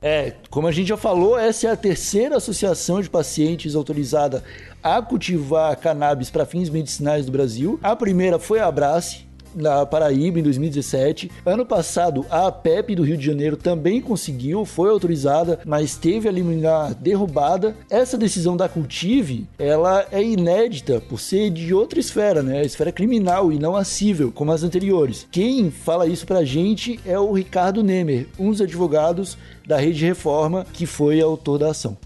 É, 0.00 0.34
como 0.48 0.66
a 0.66 0.72
gente 0.72 0.88
já 0.88 0.96
falou, 0.96 1.38
essa 1.38 1.66
é 1.66 1.70
a 1.70 1.76
terceira 1.76 2.38
associação 2.38 3.02
de 3.02 3.10
pacientes 3.10 3.74
autorizada 3.74 4.42
a 4.82 5.00
cultivar 5.02 5.76
cannabis 5.76 6.30
para 6.30 6.46
fins 6.46 6.70
medicinais 6.70 7.26
do 7.26 7.32
Brasil. 7.32 7.78
A 7.82 7.94
primeira 7.94 8.38
foi 8.38 8.60
a 8.60 8.66
Abrace, 8.66 9.23
na 9.54 9.84
Paraíba 9.86 10.38
em 10.38 10.42
2017. 10.42 11.30
Ano 11.44 11.64
passado, 11.64 12.24
a 12.30 12.46
APEP 12.46 12.94
do 12.94 13.02
Rio 13.02 13.16
de 13.16 13.24
Janeiro 13.24 13.56
também 13.56 14.00
conseguiu, 14.00 14.64
foi 14.64 14.90
autorizada, 14.90 15.60
mas 15.64 15.96
teve 15.96 16.28
a 16.28 16.32
liminar 16.32 16.94
derrubada. 16.94 17.76
Essa 17.88 18.18
decisão 18.18 18.56
da 18.56 18.68
Cultive, 18.68 19.46
ela 19.58 20.06
é 20.10 20.22
inédita 20.22 21.00
por 21.00 21.20
ser 21.20 21.50
de 21.50 21.72
outra 21.72 21.98
esfera, 21.98 22.42
né? 22.42 22.60
A 22.60 22.64
esfera 22.64 22.92
criminal 22.92 23.52
e 23.52 23.58
não 23.58 23.76
acível, 23.76 24.32
como 24.32 24.52
as 24.52 24.62
anteriores. 24.62 25.26
Quem 25.30 25.70
fala 25.70 26.06
isso 26.06 26.26
pra 26.26 26.44
gente 26.44 26.98
é 27.06 27.18
o 27.18 27.32
Ricardo 27.32 27.82
Nemer, 27.82 28.28
um 28.38 28.50
dos 28.50 28.60
advogados 28.60 29.36
da 29.66 29.78
Rede 29.78 30.04
Reforma, 30.04 30.66
que 30.72 30.86
foi 30.86 31.20
autor 31.20 31.58
da 31.58 31.70
ação. 31.70 31.96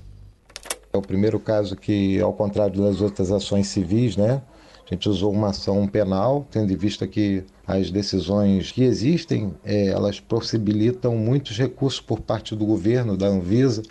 É 0.93 0.97
o 0.97 1.03
primeiro 1.03 1.39
caso 1.39 1.77
que, 1.77 2.19
ao 2.21 2.33
contrário 2.33 2.81
das 2.81 3.01
outras 3.01 3.31
ações 3.31 3.69
civis, 3.69 4.17
né, 4.17 4.41
a 4.91 4.95
gente 4.95 5.07
usou 5.07 5.31
uma 5.31 5.51
ação 5.51 5.87
penal, 5.87 6.47
tendo 6.51 6.73
em 6.73 6.77
vista 6.77 7.07
que 7.07 7.45
as 7.67 7.91
decisões 7.91 8.73
que 8.73 8.83
existem, 8.83 9.55
é, 9.63 9.89
elas 9.89 10.19
possibilitam 10.19 11.15
muitos 11.15 11.59
recursos 11.59 12.01
por 12.01 12.21
parte 12.21 12.57
do 12.57 12.65
governo, 12.65 13.15
da 13.15 13.27
Anvisa. 13.27 13.83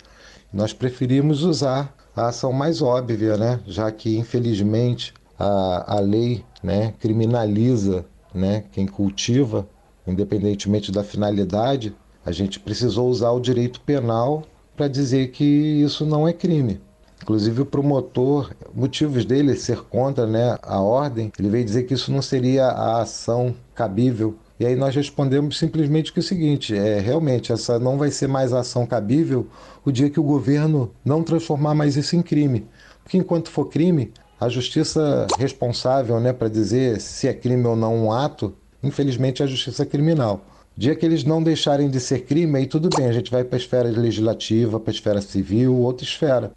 Nós 0.52 0.72
preferimos 0.72 1.44
usar 1.44 1.94
a 2.16 2.28
ação 2.28 2.52
mais 2.52 2.82
óbvia, 2.82 3.36
né? 3.36 3.60
já 3.64 3.92
que, 3.92 4.18
infelizmente, 4.18 5.14
a, 5.38 5.98
a 5.98 6.00
lei 6.00 6.44
né, 6.64 6.92
criminaliza 6.98 8.04
né, 8.34 8.64
quem 8.72 8.84
cultiva, 8.84 9.68
independentemente 10.04 10.90
da 10.90 11.04
finalidade, 11.04 11.94
a 12.26 12.32
gente 12.32 12.58
precisou 12.58 13.08
usar 13.08 13.30
o 13.30 13.40
direito 13.40 13.80
penal 13.82 14.42
para 14.76 14.88
dizer 14.88 15.30
que 15.30 15.44
isso 15.44 16.04
não 16.04 16.26
é 16.26 16.32
crime. 16.32 16.80
Inclusive 17.22 17.62
o 17.62 17.66
promotor, 17.66 18.50
motivos 18.74 19.24
dele 19.24 19.56
ser 19.56 19.82
contra 19.82 20.26
né, 20.26 20.56
a 20.62 20.80
ordem, 20.80 21.32
ele 21.38 21.48
veio 21.48 21.64
dizer 21.64 21.84
que 21.84 21.94
isso 21.94 22.12
não 22.12 22.22
seria 22.22 22.66
a 22.66 23.02
ação 23.02 23.54
cabível. 23.74 24.36
E 24.58 24.66
aí 24.66 24.74
nós 24.74 24.94
respondemos 24.94 25.58
simplesmente 25.58 26.12
que 26.12 26.18
é 26.18 26.22
o 26.22 26.24
seguinte, 26.24 26.76
é 26.76 26.98
realmente 26.98 27.52
essa 27.52 27.78
não 27.78 27.96
vai 27.96 28.10
ser 28.10 28.26
mais 28.26 28.52
ação 28.52 28.86
cabível 28.86 29.46
o 29.84 29.92
dia 29.92 30.10
que 30.10 30.18
o 30.18 30.22
governo 30.22 30.90
não 31.04 31.22
transformar 31.22 31.74
mais 31.74 31.96
isso 31.96 32.16
em 32.16 32.22
crime. 32.22 32.66
Porque 33.02 33.16
enquanto 33.16 33.50
for 33.50 33.66
crime, 33.66 34.12
a 34.40 34.48
justiça 34.48 35.26
responsável 35.38 36.18
né, 36.20 36.32
para 36.32 36.48
dizer 36.48 37.00
se 37.00 37.28
é 37.28 37.34
crime 37.34 37.66
ou 37.66 37.76
não 37.76 38.04
um 38.04 38.12
ato, 38.12 38.54
infelizmente 38.82 39.42
é 39.42 39.44
a 39.44 39.48
justiça 39.48 39.84
criminal. 39.84 40.44
O 40.76 40.80
dia 40.80 40.94
que 40.94 41.04
eles 41.04 41.24
não 41.24 41.42
deixarem 41.42 41.90
de 41.90 41.98
ser 41.98 42.20
crime, 42.20 42.58
aí 42.58 42.66
tudo 42.66 42.88
bem, 42.88 43.06
a 43.06 43.12
gente 43.12 43.30
vai 43.30 43.44
para 43.44 43.56
a 43.56 43.60
esfera 43.60 43.88
legislativa, 43.88 44.78
para 44.78 44.90
a 44.90 44.94
esfera 44.94 45.20
civil, 45.20 45.76
outra 45.76 46.04
esfera. 46.04 46.52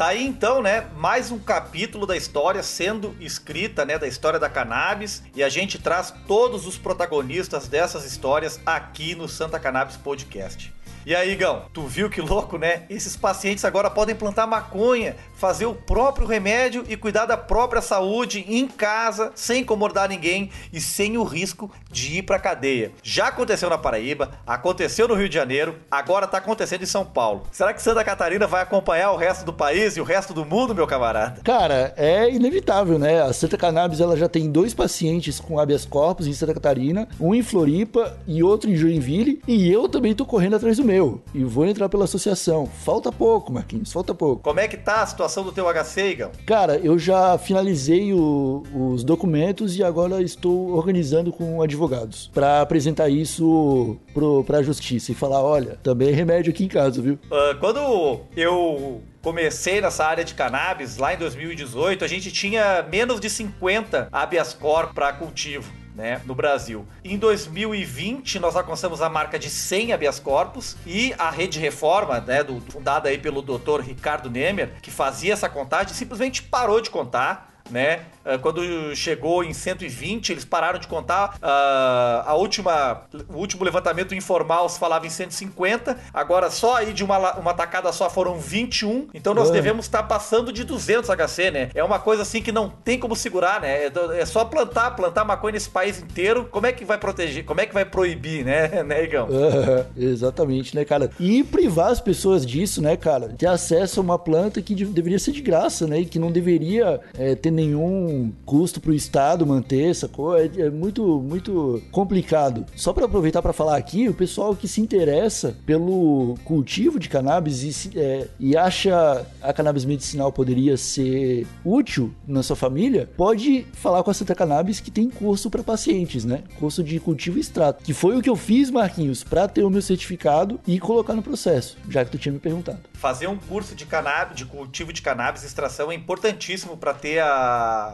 Tá 0.00 0.06
aí 0.06 0.24
então, 0.26 0.62
né, 0.62 0.86
mais 0.96 1.30
um 1.30 1.38
capítulo 1.38 2.06
da 2.06 2.16
história 2.16 2.62
sendo 2.62 3.14
escrita, 3.20 3.84
né, 3.84 3.98
da 3.98 4.08
história 4.08 4.38
da 4.38 4.48
cannabis, 4.48 5.22
e 5.36 5.44
a 5.44 5.48
gente 5.50 5.78
traz 5.78 6.10
todos 6.26 6.66
os 6.66 6.78
protagonistas 6.78 7.68
dessas 7.68 8.06
histórias 8.06 8.58
aqui 8.64 9.14
no 9.14 9.28
Santa 9.28 9.60
Cannabis 9.60 9.98
Podcast. 9.98 10.72
E 11.04 11.14
aí, 11.14 11.36
Gão, 11.36 11.66
tu 11.74 11.86
viu 11.86 12.08
que 12.08 12.22
louco, 12.22 12.56
né? 12.56 12.86
Esses 12.88 13.14
pacientes 13.14 13.62
agora 13.64 13.90
podem 13.90 14.14
plantar 14.14 14.46
maconha, 14.46 15.16
fazer 15.40 15.64
o 15.64 15.74
próprio 15.74 16.26
remédio 16.26 16.84
e 16.86 16.98
cuidar 16.98 17.24
da 17.24 17.34
própria 17.34 17.80
saúde 17.80 18.44
em 18.46 18.68
casa, 18.68 19.32
sem 19.34 19.62
incomodar 19.62 20.06
ninguém 20.06 20.50
e 20.70 20.78
sem 20.78 21.16
o 21.16 21.24
risco 21.24 21.70
de 21.90 22.18
ir 22.18 22.22
pra 22.24 22.38
cadeia. 22.38 22.92
Já 23.02 23.28
aconteceu 23.28 23.70
na 23.70 23.78
Paraíba, 23.78 24.32
aconteceu 24.46 25.08
no 25.08 25.14
Rio 25.14 25.30
de 25.30 25.34
Janeiro, 25.34 25.76
agora 25.90 26.26
tá 26.26 26.36
acontecendo 26.36 26.82
em 26.82 26.86
São 26.86 27.06
Paulo. 27.06 27.44
Será 27.50 27.72
que 27.72 27.80
Santa 27.80 28.04
Catarina 28.04 28.46
vai 28.46 28.60
acompanhar 28.60 29.12
o 29.12 29.16
resto 29.16 29.46
do 29.46 29.52
país 29.52 29.96
e 29.96 30.00
o 30.02 30.04
resto 30.04 30.34
do 30.34 30.44
mundo, 30.44 30.74
meu 30.74 30.86
camarada? 30.86 31.40
Cara, 31.42 31.94
é 31.96 32.30
inevitável, 32.30 32.98
né? 32.98 33.22
A 33.22 33.32
Santa 33.32 33.56
Cannabis 33.56 33.98
ela 33.98 34.18
já 34.18 34.28
tem 34.28 34.52
dois 34.52 34.74
pacientes 34.74 35.40
com 35.40 35.58
habeas 35.58 35.86
corpus 35.86 36.26
em 36.26 36.34
Santa 36.34 36.52
Catarina, 36.52 37.08
um 37.18 37.34
em 37.34 37.42
Floripa 37.42 38.14
e 38.26 38.42
outro 38.42 38.70
em 38.70 38.76
Joinville, 38.76 39.40
e 39.48 39.72
eu 39.72 39.88
também 39.88 40.14
tô 40.14 40.26
correndo 40.26 40.56
atrás 40.56 40.76
do 40.76 40.84
meu 40.84 41.22
e 41.32 41.42
vou 41.44 41.64
entrar 41.64 41.88
pela 41.88 42.04
associação. 42.04 42.66
Falta 42.84 43.10
pouco, 43.10 43.50
Marquinhos, 43.50 43.90
falta 43.90 44.14
pouco. 44.14 44.42
Como 44.42 44.60
é 44.60 44.68
que 44.68 44.76
tá 44.76 45.00
a 45.00 45.06
situação 45.06 45.29
do 45.38 45.52
teu 45.52 45.66
HC, 45.66 46.10
Igão? 46.10 46.30
Cara, 46.44 46.76
eu 46.78 46.98
já 46.98 47.38
finalizei 47.38 48.12
o, 48.12 48.62
os 48.74 49.04
documentos 49.04 49.76
e 49.76 49.84
agora 49.84 50.20
estou 50.22 50.72
organizando 50.74 51.32
com 51.32 51.62
advogados 51.62 52.30
para 52.34 52.60
apresentar 52.60 53.08
isso 53.08 53.96
pro, 54.12 54.42
pra 54.44 54.62
justiça 54.62 55.12
e 55.12 55.14
falar, 55.14 55.42
olha, 55.42 55.78
também 55.82 56.08
é 56.08 56.12
remédio 56.12 56.50
aqui 56.50 56.64
em 56.64 56.68
casa, 56.68 57.00
viu? 57.00 57.14
Uh, 57.14 57.58
quando 57.60 58.20
eu 58.36 59.00
comecei 59.22 59.80
nessa 59.80 60.04
área 60.04 60.24
de 60.24 60.34
cannabis 60.34 60.96
lá 60.96 61.14
em 61.14 61.18
2018, 61.18 62.04
a 62.04 62.08
gente 62.08 62.32
tinha 62.32 62.84
menos 62.90 63.20
de 63.20 63.28
50 63.30 64.08
habeas 64.10 64.54
corpus 64.54 64.94
para 64.94 65.12
cultivo 65.12 65.79
né, 65.94 66.20
no 66.24 66.34
Brasil. 66.34 66.86
Em 67.04 67.18
2020, 67.18 68.38
nós 68.38 68.56
alcançamos 68.56 69.02
a 69.02 69.08
marca 69.08 69.38
de 69.38 69.50
100 69.50 69.92
habeas 69.92 70.18
corpus 70.18 70.76
e 70.86 71.14
a 71.18 71.30
rede 71.30 71.58
reforma, 71.58 72.20
né, 72.20 72.42
do, 72.42 72.60
fundada 72.60 73.08
aí 73.08 73.18
pelo 73.18 73.42
Dr. 73.42 73.80
Ricardo 73.80 74.30
Nemer, 74.30 74.74
que 74.80 74.90
fazia 74.90 75.32
essa 75.32 75.48
contagem, 75.48 75.94
simplesmente 75.94 76.42
parou 76.42 76.80
de 76.80 76.90
contar 76.90 77.49
né? 77.70 78.00
Ah, 78.24 78.38
quando 78.38 78.94
chegou 78.94 79.42
em 79.42 79.52
120, 79.52 80.30
eles 80.30 80.44
pararam 80.44 80.78
de 80.78 80.86
contar. 80.86 81.36
Uh, 81.36 82.28
a 82.28 82.34
última, 82.34 83.02
o 83.28 83.36
último 83.36 83.64
levantamento 83.64 84.14
informal 84.14 84.68
se 84.68 84.78
falava 84.78 85.06
em 85.06 85.10
150. 85.10 85.96
Agora, 86.12 86.50
só 86.50 86.76
aí 86.76 86.92
de 86.92 87.02
uma, 87.02 87.38
uma 87.38 87.54
tacada 87.54 87.92
só 87.92 88.10
foram 88.10 88.38
21. 88.38 89.08
Então, 89.14 89.34
nós 89.34 89.50
devemos 89.50 89.86
estar 89.86 90.02
passando 90.02 90.52
de 90.52 90.64
200 90.64 91.08
HC, 91.08 91.50
né? 91.50 91.70
É 91.74 91.82
uma 91.82 91.98
coisa 91.98 92.22
assim 92.22 92.42
que 92.42 92.52
não 92.52 92.68
tem 92.68 92.98
como 92.98 93.16
segurar, 93.16 93.60
né? 93.60 93.86
É, 93.86 93.92
é 94.20 94.26
só 94.26 94.44
plantar, 94.44 94.92
plantar 94.92 95.24
maconha 95.24 95.52
nesse 95.52 95.70
país 95.70 95.98
inteiro. 96.00 96.46
Como 96.50 96.66
é 96.66 96.72
que 96.72 96.84
vai 96.84 96.98
proteger? 96.98 97.44
Como 97.44 97.60
é 97.60 97.66
que 97.66 97.74
vai 97.74 97.84
proibir, 97.84 98.44
né, 98.44 98.82
né 98.84 99.04
Igão? 99.04 99.28
Uh, 99.28 99.86
exatamente, 99.96 100.76
né, 100.76 100.84
cara? 100.84 101.10
E 101.18 101.42
privar 101.42 101.90
as 101.90 102.00
pessoas 102.00 102.44
disso, 102.44 102.82
né, 102.82 102.96
cara? 102.96 103.28
Ter 103.30 103.46
acesso 103.46 104.00
a 104.00 104.02
uma 104.02 104.18
planta 104.18 104.60
que 104.60 104.74
deveria 104.74 105.18
ser 105.18 105.32
de 105.32 105.40
graça, 105.40 105.86
né? 105.86 106.00
E 106.00 106.06
que 106.06 106.18
não 106.18 106.30
deveria 106.30 107.00
é, 107.18 107.34
ter 107.34 107.50
nenhum 107.60 108.32
custo 108.44 108.80
para 108.80 108.90
o 108.90 108.94
Estado 108.94 109.46
manter 109.46 109.90
coisa. 110.08 110.60
É, 110.60 110.66
é 110.66 110.70
muito, 110.70 111.20
muito 111.20 111.82
complicado. 111.90 112.64
Só 112.74 112.92
para 112.92 113.06
aproveitar 113.06 113.42
para 113.42 113.52
falar 113.52 113.76
aqui, 113.76 114.08
o 114.08 114.14
pessoal 114.14 114.54
que 114.54 114.68
se 114.68 114.80
interessa 114.80 115.56
pelo 115.64 116.36
cultivo 116.44 116.98
de 116.98 117.08
cannabis 117.08 117.62
e, 117.62 117.98
é, 117.98 118.28
e 118.38 118.56
acha 118.56 119.26
a 119.42 119.52
cannabis 119.52 119.84
medicinal 119.84 120.32
poderia 120.32 120.76
ser 120.76 121.46
útil 121.64 122.12
na 122.26 122.42
sua 122.42 122.56
família, 122.56 123.08
pode 123.16 123.66
falar 123.72 124.02
com 124.02 124.10
a 124.10 124.14
Santa 124.14 124.34
Cannabis 124.34 124.80
que 124.80 124.90
tem 124.90 125.08
curso 125.10 125.50
para 125.50 125.62
pacientes, 125.62 126.24
né? 126.24 126.42
Curso 126.58 126.82
de 126.82 126.98
cultivo 127.00 127.38
e 127.38 127.40
extrato. 127.40 127.82
Que 127.82 127.94
foi 127.94 128.16
o 128.16 128.22
que 128.22 128.30
eu 128.30 128.36
fiz, 128.36 128.70
Marquinhos, 128.70 129.24
para 129.24 129.48
ter 129.48 129.62
o 129.62 129.70
meu 129.70 129.82
certificado 129.82 130.60
e 130.66 130.78
colocar 130.78 131.14
no 131.14 131.22
processo, 131.22 131.76
já 131.88 132.04
que 132.04 132.10
tu 132.10 132.18
tinha 132.18 132.32
me 132.32 132.38
perguntado. 132.38 132.80
Fazer 132.94 133.26
um 133.26 133.36
curso 133.36 133.74
de 133.74 133.86
cannabis, 133.86 134.36
de 134.36 134.44
cultivo 134.44 134.92
de 134.92 135.02
cannabis 135.02 135.44
extração 135.44 135.90
é 135.90 135.94
importantíssimo 135.94 136.76
para 136.76 136.94
ter 136.94 137.18
a 137.18 137.49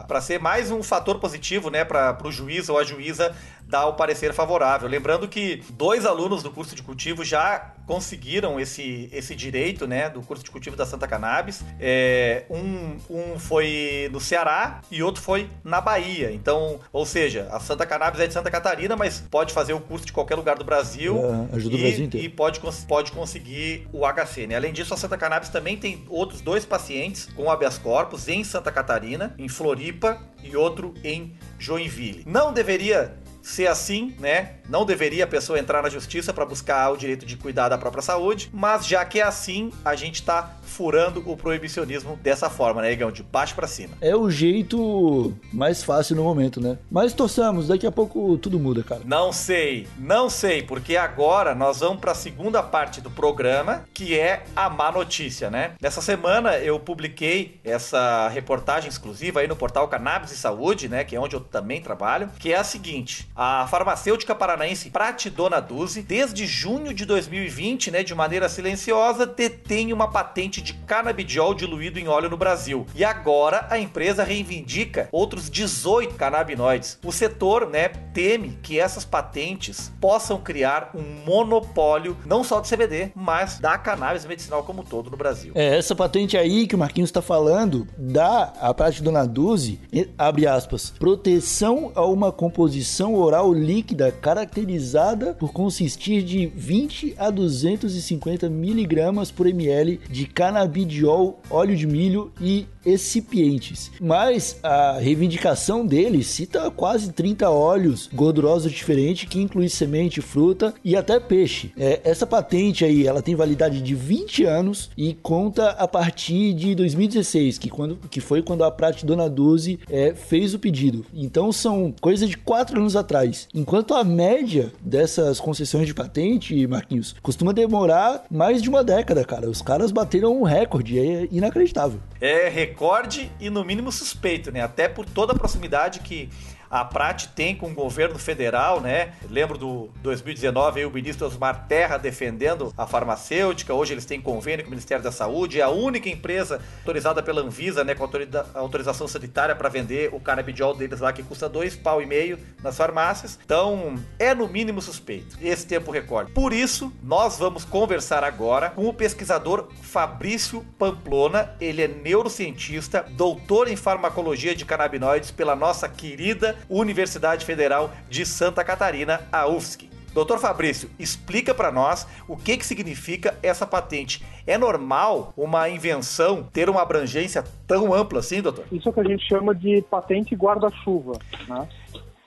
para 0.07 0.21
ser 0.21 0.39
mais 0.39 0.71
um 0.71 0.81
fator 0.83 1.19
positivo, 1.19 1.69
né, 1.69 1.83
para 1.83 2.17
o 2.23 2.31
juiz 2.31 2.69
ou 2.69 2.77
a 2.77 2.83
juíza 2.83 3.35
dar 3.67 3.87
o 3.87 3.93
parecer 3.93 4.33
favorável. 4.33 4.87
Lembrando 4.87 5.27
que 5.27 5.61
dois 5.71 6.05
alunos 6.05 6.41
do 6.41 6.51
curso 6.51 6.75
de 6.75 6.81
cultivo 6.81 7.23
já 7.23 7.73
conseguiram 7.85 8.59
esse, 8.59 9.09
esse 9.13 9.33
direito, 9.33 9.87
né, 9.87 10.09
do 10.09 10.21
curso 10.21 10.43
de 10.43 10.51
cultivo 10.51 10.75
da 10.75 10.85
Santa 10.85 11.07
Cannabis. 11.07 11.63
É, 11.79 12.43
um, 12.49 12.97
um 13.09 13.39
foi 13.39 14.09
no 14.11 14.19
Ceará 14.19 14.81
e 14.91 15.01
outro 15.01 15.21
foi 15.21 15.49
na 15.63 15.79
Bahia. 15.79 16.31
Então, 16.31 16.79
ou 16.91 17.05
seja, 17.05 17.47
a 17.51 17.59
Santa 17.59 17.85
Cannabis 17.85 18.19
é 18.19 18.27
de 18.27 18.33
Santa 18.33 18.51
Catarina, 18.51 18.95
mas 18.95 19.23
pode 19.31 19.53
fazer 19.53 19.73
o 19.73 19.79
curso 19.79 20.05
de 20.05 20.13
qualquer 20.13 20.35
lugar 20.35 20.57
do 20.57 20.65
Brasil 20.65 21.17
é, 21.51 21.55
ajuda 21.55 21.75
e, 21.75 21.79
o 21.79 21.81
Brasil 21.81 22.05
inteiro. 22.05 22.25
e 22.25 22.29
pode, 22.29 22.59
pode 22.87 23.11
conseguir 23.11 23.87
o 23.93 24.01
HC. 24.05 24.47
Né? 24.47 24.55
Além 24.55 24.73
disso, 24.73 24.93
a 24.93 24.97
Santa 24.97 25.17
Cannabis 25.17 25.49
também 25.49 25.77
tem 25.77 26.05
outros 26.09 26.41
dois 26.41 26.65
pacientes 26.65 27.29
com 27.35 27.49
habeas 27.49 27.77
corpus 27.77 28.27
em 28.27 28.43
Santa 28.43 28.71
Catarina, 28.71 29.33
em 29.37 29.47
Floripa 29.47 30.21
e 30.43 30.55
outro 30.55 30.93
em 31.03 31.33
Joinville. 31.57 32.23
Não 32.25 32.51
deveria 32.53 33.17
ser 33.47 33.67
assim, 33.67 34.13
né? 34.19 34.55
Não 34.67 34.85
deveria 34.85 35.23
a 35.23 35.27
pessoa 35.27 35.57
entrar 35.57 35.81
na 35.81 35.87
justiça 35.87 36.33
para 36.33 36.45
buscar 36.45 36.91
o 36.91 36.97
direito 36.97 37.25
de 37.25 37.37
cuidar 37.37 37.69
da 37.69 37.77
própria 37.77 38.01
saúde, 38.01 38.49
mas 38.53 38.85
já 38.85 39.05
que 39.05 39.21
é 39.21 39.23
assim, 39.23 39.71
a 39.85 39.95
gente 39.95 40.15
está 40.15 40.57
furando 40.77 41.23
o 41.25 41.35
proibicionismo 41.35 42.19
dessa 42.21 42.51
forma, 42.51 42.83
né, 42.83 42.91
Igão? 42.91 43.11
De 43.11 43.23
baixo 43.23 43.55
para 43.55 43.65
cima. 43.65 43.95
É 43.99 44.15
o 44.15 44.29
jeito 44.29 45.33
mais 45.51 45.83
fácil 45.83 46.15
no 46.15 46.23
momento, 46.23 46.61
né? 46.61 46.77
Mas 46.91 47.13
torçamos, 47.13 47.67
daqui 47.67 47.87
a 47.87 47.91
pouco 47.91 48.37
tudo 48.37 48.59
muda, 48.59 48.83
cara. 48.83 49.01
Não 49.03 49.33
sei, 49.33 49.87
não 49.97 50.29
sei, 50.29 50.61
porque 50.61 50.95
agora 50.95 51.55
nós 51.55 51.79
vamos 51.79 51.99
para 51.99 52.11
a 52.11 52.15
segunda 52.15 52.61
parte 52.61 53.01
do 53.01 53.09
programa, 53.09 53.85
que 53.91 54.17
é 54.17 54.43
a 54.55 54.69
má 54.69 54.91
notícia, 54.91 55.49
né? 55.49 55.71
Nessa 55.81 56.01
semana 56.01 56.57
eu 56.57 56.79
publiquei 56.79 57.59
essa 57.63 58.27
reportagem 58.27 58.87
exclusiva 58.87 59.39
aí 59.39 59.47
no 59.47 59.55
portal 59.55 59.87
Cannabis 59.87 60.31
e 60.31 60.37
Saúde, 60.37 60.87
né, 60.87 61.03
que 61.03 61.15
é 61.15 61.19
onde 61.19 61.35
eu 61.35 61.39
também 61.39 61.81
trabalho, 61.81 62.29
que 62.37 62.53
é 62.53 62.57
a 62.57 62.63
seguinte: 62.63 63.27
a 63.35 63.65
farmacêutica 63.67 64.35
paranaense 64.35 64.91
Pratidona 64.91 65.59
Duzi, 65.59 66.03
desde 66.03 66.45
junho 66.45 66.93
de 66.93 67.05
2020, 67.05 67.89
né, 67.89 68.03
de 68.03 68.13
maneira 68.13 68.47
silenciosa, 68.47 69.25
detém 69.25 69.91
uma 69.91 70.09
patente 70.09 70.61
de 70.67 70.73
canabidiol 70.73 71.53
diluído 71.53 71.97
em 71.97 72.09
óleo 72.09 72.29
no 72.29 72.35
Brasil. 72.35 72.85
E 72.93 73.03
agora 73.05 73.67
a 73.69 73.79
empresa 73.79 74.23
reivindica 74.23 75.07
outros 75.13 75.49
18 75.49 76.15
canabinoides. 76.15 76.99
O 77.05 77.11
setor, 77.11 77.69
né, 77.69 77.87
teme 77.87 78.59
que 78.61 78.77
essas 78.77 79.05
patentes 79.05 79.91
possam 80.01 80.39
criar 80.39 80.91
um 80.93 81.25
monopólio 81.25 82.17
não 82.25 82.43
só 82.43 82.59
do 82.59 82.67
CBD, 82.67 83.11
mas 83.15 83.59
da 83.59 83.77
cannabis 83.77 84.25
medicinal 84.25 84.63
como 84.63 84.81
um 84.81 84.85
todo 84.85 85.09
no 85.09 85.15
Brasil. 85.15 85.53
É, 85.55 85.77
essa 85.77 85.95
patente 85.95 86.37
aí 86.37 86.67
que 86.67 86.75
o 86.75 86.77
Marquinhos 86.77 87.09
está 87.09 87.21
falando 87.21 87.87
dá 87.97 88.53
a 88.59 88.73
Pratidona 88.73 89.25
Duzi, 89.25 89.79
abre 90.17 90.47
aspas, 90.47 90.89
proteção 90.99 91.93
a 91.95 92.05
uma 92.05 92.31
composição 92.31 93.15
oral 93.15 93.53
líquida 93.53 94.11
caracterizada 94.11 95.33
por 95.33 95.53
consistir 95.53 96.23
de 96.23 96.47
20 96.47 97.15
a 97.17 97.29
250 97.29 98.49
miligramas 98.49 99.31
por 99.31 99.47
ml 99.47 100.01
de 100.09 100.25
canabidiol, 100.57 101.39
óleo 101.49 101.75
de 101.75 101.85
milho 101.85 102.31
e 102.41 102.65
excipientes. 102.87 103.91
Mas 103.99 104.59
a 104.63 104.97
reivindicação 104.99 105.85
dele 105.85 106.23
cita 106.23 106.71
quase 106.71 107.11
30 107.11 107.49
óleos 107.49 108.09
gordurosos 108.13 108.71
diferentes 108.71 109.27
que 109.27 109.41
inclui 109.41 109.67
semente, 109.67 110.21
fruta 110.21 110.73
e 110.83 110.95
até 110.95 111.19
peixe. 111.19 111.71
É, 111.77 111.99
essa 112.03 112.25
patente 112.25 112.85
aí, 112.85 113.05
ela 113.05 113.21
tem 113.21 113.35
validade 113.35 113.81
de 113.81 113.93
20 113.93 114.45
anos 114.45 114.89
e 114.97 115.13
conta 115.13 115.71
a 115.71 115.87
partir 115.87 116.53
de 116.53 116.73
2016, 116.75 117.57
que, 117.57 117.69
quando, 117.69 117.97
que 118.09 118.21
foi 118.21 118.41
quando 118.41 118.63
a 118.63 118.71
Prate 118.71 119.05
Dona 119.05 119.29
Duzi 119.29 119.79
é, 119.89 120.13
fez 120.13 120.53
o 120.53 120.59
pedido. 120.59 121.05
Então 121.13 121.51
são 121.51 121.93
coisa 121.99 122.25
de 122.25 122.37
4 122.37 122.79
anos 122.79 122.95
atrás. 122.95 123.47
Enquanto 123.53 123.93
a 123.93 124.03
média 124.03 124.71
dessas 124.81 125.39
concessões 125.39 125.87
de 125.87 125.93
patente, 125.93 126.65
Marquinhos, 126.67 127.15
costuma 127.21 127.51
demorar 127.51 128.25
mais 128.29 128.61
de 128.61 128.69
uma 128.69 128.83
década, 128.83 129.25
cara. 129.25 129.49
Os 129.49 129.61
caras 129.61 129.91
bateram 129.91 130.39
um 130.39 130.43
recorde, 130.43 130.99
é 130.99 131.27
inacreditável. 131.31 131.99
É 132.19 132.49
recorde 132.77 133.31
e 133.39 133.49
no 133.49 133.65
mínimo 133.65 133.91
suspeito, 133.91 134.51
né? 134.51 134.61
Até 134.61 134.87
por 134.87 135.03
toda 135.03 135.33
a 135.33 135.35
proximidade 135.35 136.01
que 136.01 136.29
a 136.69 136.83
Prat 136.83 137.27
tem 137.27 137.55
com 137.55 137.67
o 137.67 137.73
governo 137.73 138.19
federal, 138.19 138.81
né? 138.81 139.13
Lembro 139.29 139.57
do 139.57 139.89
2019 140.01 140.79
aí, 140.79 140.85
o 140.85 140.91
ministro 140.91 141.25
Osmar 141.25 141.67
Terra 141.67 141.97
defendendo 141.97 142.73
a 142.77 142.85
farmacêutica. 142.85 143.73
Hoje 143.73 143.93
eles 143.93 144.05
têm 144.05 144.21
convênio 144.21 144.63
com 144.63 144.69
o 144.69 144.71
Ministério 144.71 145.03
da 145.03 145.11
Saúde, 145.11 145.59
é 145.59 145.63
a 145.63 145.69
única 145.69 146.09
empresa 146.09 146.61
autorizada 146.79 147.23
pela 147.23 147.41
Anvisa, 147.41 147.83
né, 147.83 147.95
com 147.95 148.07
autorização 148.53 149.07
sanitária 149.07 149.55
para 149.55 149.69
vender 149.69 150.09
o 150.13 150.19
canabidiol 150.19 150.75
deles 150.75 150.99
lá 150.99 151.13
que 151.13 151.23
custa 151.23 151.47
dois 151.47 151.75
pau 151.75 152.01
e 152.01 152.05
meio 152.05 152.37
nas 152.61 152.75
farmácias. 152.75 153.39
Então, 153.43 153.95
é 154.19 154.33
no 154.33 154.47
mínimo 154.47 154.81
suspeito 154.81 155.37
esse 155.41 155.65
tempo 155.65 155.91
recorde. 155.91 156.31
Por 156.31 156.53
isso, 156.53 156.91
nós 157.03 157.37
vamos 157.37 157.63
conversar 157.63 158.23
agora 158.23 158.71
com 158.71 158.87
o 158.87 158.93
pesquisador 158.93 159.69
Fabrício 159.81 160.65
Pamplona. 160.77 161.55
Ele 161.59 161.81
é 161.81 161.87
neurocientista, 161.87 163.05
doutor 163.11 163.67
em 163.67 163.75
farmacologia 163.75 164.55
de 164.55 164.65
canabinoides 164.65 165.31
pela 165.31 165.55
nossa 165.55 165.87
querida 165.87 166.56
Universidade 166.69 167.45
Federal 167.45 167.91
de 168.09 168.25
Santa 168.25 168.63
Catarina, 168.63 169.21
a 169.31 169.47
UFSC. 169.47 169.89
Doutor 170.13 170.39
Fabrício, 170.39 170.89
explica 170.97 171.53
para 171.53 171.71
nós 171.71 172.07
o 172.27 172.35
que, 172.35 172.57
que 172.57 172.65
significa 172.65 173.37
essa 173.43 173.67
patente. 173.67 174.25
É 174.47 174.57
normal 174.57 175.31
uma 175.37 175.69
invenção 175.69 176.41
ter 176.41 176.69
uma 176.69 176.81
abrangência 176.81 177.43
tão 177.67 177.93
ampla 177.93 178.19
assim, 178.19 178.41
doutor? 178.41 178.65
Isso 178.71 178.89
é 178.89 178.91
o 178.91 178.93
que 178.93 178.99
a 178.99 179.03
gente 179.03 179.27
chama 179.27 179.53
de 179.53 179.83
patente 179.83 180.35
guarda-chuva, 180.35 181.13
né? 181.47 181.67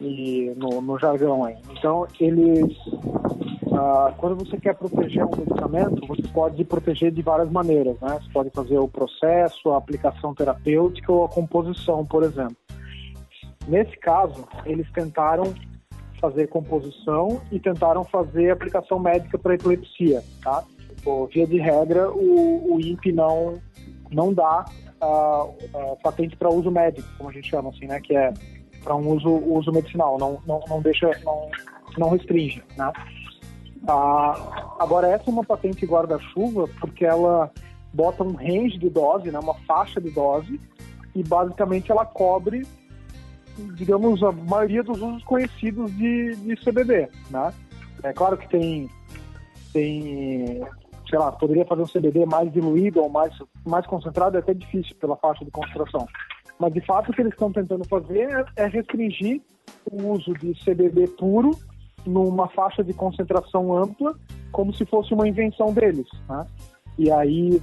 E 0.00 0.52
no, 0.56 0.80
no 0.80 0.98
jargão 0.98 1.44
aí. 1.44 1.56
Então, 1.72 2.06
eles 2.20 2.76
ah, 3.72 4.12
quando 4.18 4.36
você 4.36 4.58
quer 4.58 4.74
proteger 4.74 5.24
um 5.24 5.36
medicamento, 5.36 6.06
você 6.06 6.22
pode 6.28 6.64
proteger 6.64 7.10
de 7.10 7.22
várias 7.22 7.50
maneiras, 7.50 7.98
né? 8.00 8.18
Você 8.20 8.30
pode 8.32 8.50
fazer 8.50 8.78
o 8.78 8.86
processo, 8.86 9.70
a 9.70 9.78
aplicação 9.78 10.34
terapêutica 10.34 11.10
ou 11.12 11.24
a 11.24 11.28
composição, 11.28 12.04
por 12.04 12.22
exemplo. 12.22 12.56
Nesse 13.70 13.96
caso, 13.98 14.48
eles 14.66 14.90
tentaram 14.90 15.54
fazer 16.20 16.48
composição 16.48 17.40
e 17.52 17.60
tentaram 17.60 18.04
fazer 18.04 18.50
aplicação 18.50 18.98
médica 18.98 19.38
para 19.38 19.54
epilepsia, 19.54 20.24
tá? 20.42 20.64
Por 21.04 21.28
via 21.28 21.46
de 21.46 21.58
regra, 21.58 22.10
o, 22.10 22.74
o 22.74 22.80
INPE 22.80 23.12
não, 23.12 23.60
não 24.10 24.34
dá 24.34 24.64
a, 25.00 25.46
a 25.74 25.96
patente 26.02 26.36
para 26.36 26.50
uso 26.50 26.68
médico, 26.68 27.08
como 27.16 27.30
a 27.30 27.32
gente 27.32 27.48
chama 27.48 27.70
assim, 27.70 27.86
né? 27.86 28.00
Que 28.00 28.16
é 28.16 28.34
para 28.82 28.96
um 28.96 29.08
uso, 29.08 29.30
uso 29.30 29.70
medicinal, 29.70 30.18
não, 30.18 30.42
não, 30.44 30.60
não 30.68 30.82
deixa, 30.82 31.08
não, 31.24 31.48
não 31.96 32.10
restringe, 32.10 32.64
né? 32.76 32.92
Ah, 33.86 34.74
agora, 34.80 35.06
essa 35.06 35.30
é 35.30 35.32
uma 35.32 35.44
patente 35.44 35.86
guarda-chuva 35.86 36.68
porque 36.80 37.04
ela 37.04 37.52
bota 37.94 38.24
um 38.24 38.32
range 38.32 38.78
de 38.78 38.90
dose, 38.90 39.30
né, 39.30 39.38
uma 39.38 39.54
faixa 39.66 40.00
de 40.00 40.10
dose, 40.10 40.60
e 41.14 41.22
basicamente 41.22 41.90
ela 41.90 42.04
cobre 42.04 42.66
digamos, 43.74 44.22
a 44.22 44.32
maioria 44.32 44.82
dos 44.82 45.00
usos 45.00 45.22
conhecidos 45.24 45.90
de, 45.96 46.36
de 46.36 46.56
CBD, 46.56 47.08
né? 47.30 47.52
É 48.02 48.12
claro 48.12 48.36
que 48.36 48.48
tem, 48.48 48.88
tem, 49.72 50.62
sei 51.08 51.18
lá, 51.18 51.32
poderia 51.32 51.66
fazer 51.66 51.82
um 51.82 51.86
CBD 51.86 52.24
mais 52.26 52.50
diluído 52.52 53.02
ou 53.02 53.10
mais, 53.10 53.32
mais 53.66 53.86
concentrado, 53.86 54.36
é 54.36 54.40
até 54.40 54.54
difícil 54.54 54.94
pela 54.96 55.16
faixa 55.16 55.44
de 55.44 55.50
concentração. 55.50 56.06
Mas, 56.58 56.72
de 56.72 56.80
fato, 56.82 57.10
o 57.10 57.14
que 57.14 57.20
eles 57.20 57.32
estão 57.32 57.52
tentando 57.52 57.86
fazer 57.86 58.46
é 58.56 58.66
restringir 58.66 59.40
o 59.90 60.12
uso 60.12 60.32
de 60.34 60.54
CBD 60.64 61.08
puro 61.08 61.50
numa 62.06 62.48
faixa 62.48 62.82
de 62.82 62.92
concentração 62.94 63.76
ampla, 63.76 64.14
como 64.52 64.72
se 64.74 64.84
fosse 64.86 65.12
uma 65.12 65.28
invenção 65.28 65.72
deles, 65.72 66.06
né? 66.28 66.46
E 66.98 67.10
aí, 67.10 67.62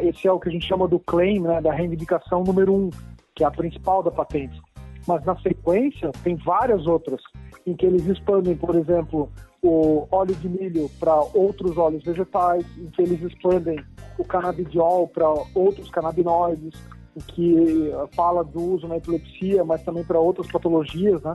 esse 0.00 0.28
é 0.28 0.32
o 0.32 0.38
que 0.38 0.48
a 0.48 0.52
gente 0.52 0.66
chama 0.66 0.86
do 0.86 0.98
claim, 0.98 1.40
né, 1.40 1.60
da 1.60 1.72
reivindicação 1.72 2.42
número 2.42 2.74
um, 2.74 2.90
que 3.34 3.44
é 3.44 3.46
a 3.46 3.50
principal 3.50 4.02
da 4.02 4.10
patente 4.10 4.60
mas 5.06 5.24
na 5.24 5.36
sequência 5.40 6.10
tem 6.22 6.36
várias 6.36 6.86
outras 6.86 7.20
em 7.66 7.74
que 7.74 7.86
eles 7.86 8.06
expandem, 8.06 8.56
por 8.56 8.74
exemplo, 8.74 9.30
o 9.62 10.06
óleo 10.10 10.34
de 10.34 10.48
milho 10.48 10.90
para 10.98 11.14
outros 11.34 11.78
óleos 11.78 12.02
vegetais, 12.02 12.64
em 12.76 12.86
que 12.90 13.02
eles 13.02 13.22
expandem 13.22 13.78
o 14.18 14.24
canabidiol 14.24 15.08
para 15.08 15.28
outros 15.54 15.88
canabinoides, 15.90 16.74
em 17.16 17.20
que 17.20 17.92
fala 18.14 18.42
do 18.42 18.60
uso 18.60 18.88
na 18.88 18.96
epilepsia, 18.96 19.64
mas 19.64 19.82
também 19.82 20.04
para 20.04 20.18
outras 20.18 20.50
patologias, 20.50 21.22
né? 21.22 21.32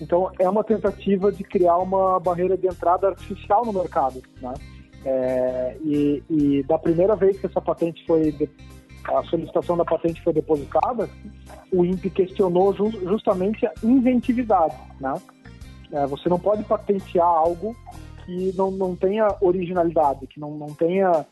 Então 0.00 0.30
é 0.38 0.48
uma 0.48 0.62
tentativa 0.62 1.32
de 1.32 1.42
criar 1.42 1.78
uma 1.78 2.20
barreira 2.20 2.56
de 2.56 2.66
entrada 2.66 3.08
artificial 3.08 3.64
no 3.64 3.72
mercado, 3.72 4.22
né? 4.40 4.54
É, 5.04 5.76
e, 5.84 6.22
e, 6.28 6.62
da 6.64 6.78
primeira 6.78 7.14
vez 7.14 7.38
que 7.38 7.46
essa 7.46 7.60
patente 7.60 8.04
foi 8.06 8.32
a 9.08 9.22
solicitação 9.24 9.76
da 9.76 9.84
patente 9.84 10.22
foi 10.22 10.32
depositada, 10.32 11.08
o 11.72 11.84
INPE 11.84 12.10
questionou 12.10 12.74
ju 12.74 12.90
justamente 12.90 13.66
a 13.66 13.72
inventividade, 13.82 14.76
né? 15.00 15.14
É, 15.92 16.06
você 16.06 16.28
não 16.28 16.38
pode 16.38 16.64
patentear 16.64 17.26
algo 17.26 17.76
que 18.24 18.52
não, 18.56 18.70
não 18.70 18.96
tenha 18.96 19.28
originalidade, 19.40 20.26
que 20.26 20.40
não, 20.40 20.50
não 20.56 20.74
tenha 20.74 21.24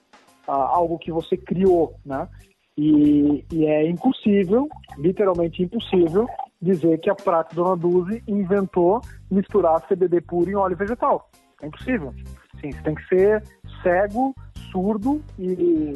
ah, 0.46 0.52
algo 0.52 0.98
que 0.98 1.10
você 1.10 1.36
criou, 1.36 1.96
né? 2.04 2.28
E, 2.76 3.44
e, 3.52 3.66
é 3.66 3.88
impossível, 3.88 4.68
literalmente 4.98 5.62
impossível, 5.62 6.26
dizer 6.60 6.98
que 6.98 7.10
a 7.10 7.14
Prata 7.14 7.54
Dona 7.54 7.76
Duzi 7.76 8.22
inventou 8.26 9.00
misturar 9.30 9.86
CBD 9.86 10.20
puro 10.20 10.50
em 10.50 10.54
óleo 10.54 10.76
vegetal. 10.76 11.30
É 11.62 11.66
impossível. 11.66 12.12
Sim, 12.60 12.72
você 12.72 12.82
tem 12.82 12.94
que 12.94 13.06
ser 13.06 13.44
cego, 13.82 14.34
surdo 14.74 15.22
e 15.38 15.94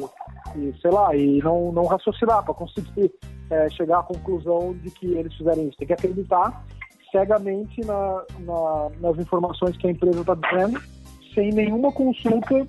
e 0.55 0.73
sei 0.81 0.91
lá, 0.91 1.15
e 1.15 1.39
não, 1.43 1.71
não 1.71 1.85
raciocinar 1.85 2.43
para 2.43 2.53
conseguir 2.53 3.11
é, 3.49 3.69
chegar 3.69 3.99
à 3.99 4.03
conclusão 4.03 4.73
de 4.73 4.89
que 4.91 5.07
eles 5.07 5.33
fizeram 5.35 5.67
isso. 5.67 5.77
Tem 5.77 5.87
que 5.87 5.93
acreditar 5.93 6.65
cegamente 7.11 7.81
na, 7.81 8.23
na, 8.39 8.89
nas 8.99 9.17
informações 9.17 9.75
que 9.77 9.87
a 9.87 9.91
empresa 9.91 10.21
está 10.21 10.35
dizendo, 10.35 10.81
sem 11.33 11.51
nenhuma 11.51 11.91
consulta 11.91 12.67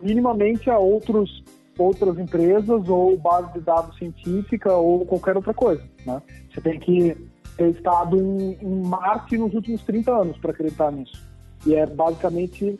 minimamente 0.00 0.70
a 0.70 0.78
outros, 0.78 1.44
outras 1.78 2.18
empresas 2.18 2.88
ou 2.88 3.16
base 3.16 3.52
de 3.52 3.60
dados 3.60 3.96
científica 3.98 4.72
ou 4.72 5.04
qualquer 5.06 5.36
outra 5.36 5.54
coisa. 5.54 5.82
Né? 6.06 6.22
Você 6.52 6.60
tem 6.60 6.78
que 6.78 7.16
ter 7.56 7.70
estado 7.70 8.16
em, 8.16 8.58
em 8.60 8.82
Marte 8.86 9.36
nos 9.36 9.52
últimos 9.54 9.82
30 9.82 10.10
anos 10.10 10.38
para 10.38 10.52
acreditar 10.52 10.90
nisso. 10.90 11.30
E 11.66 11.74
é 11.74 11.86
basicamente 11.86 12.76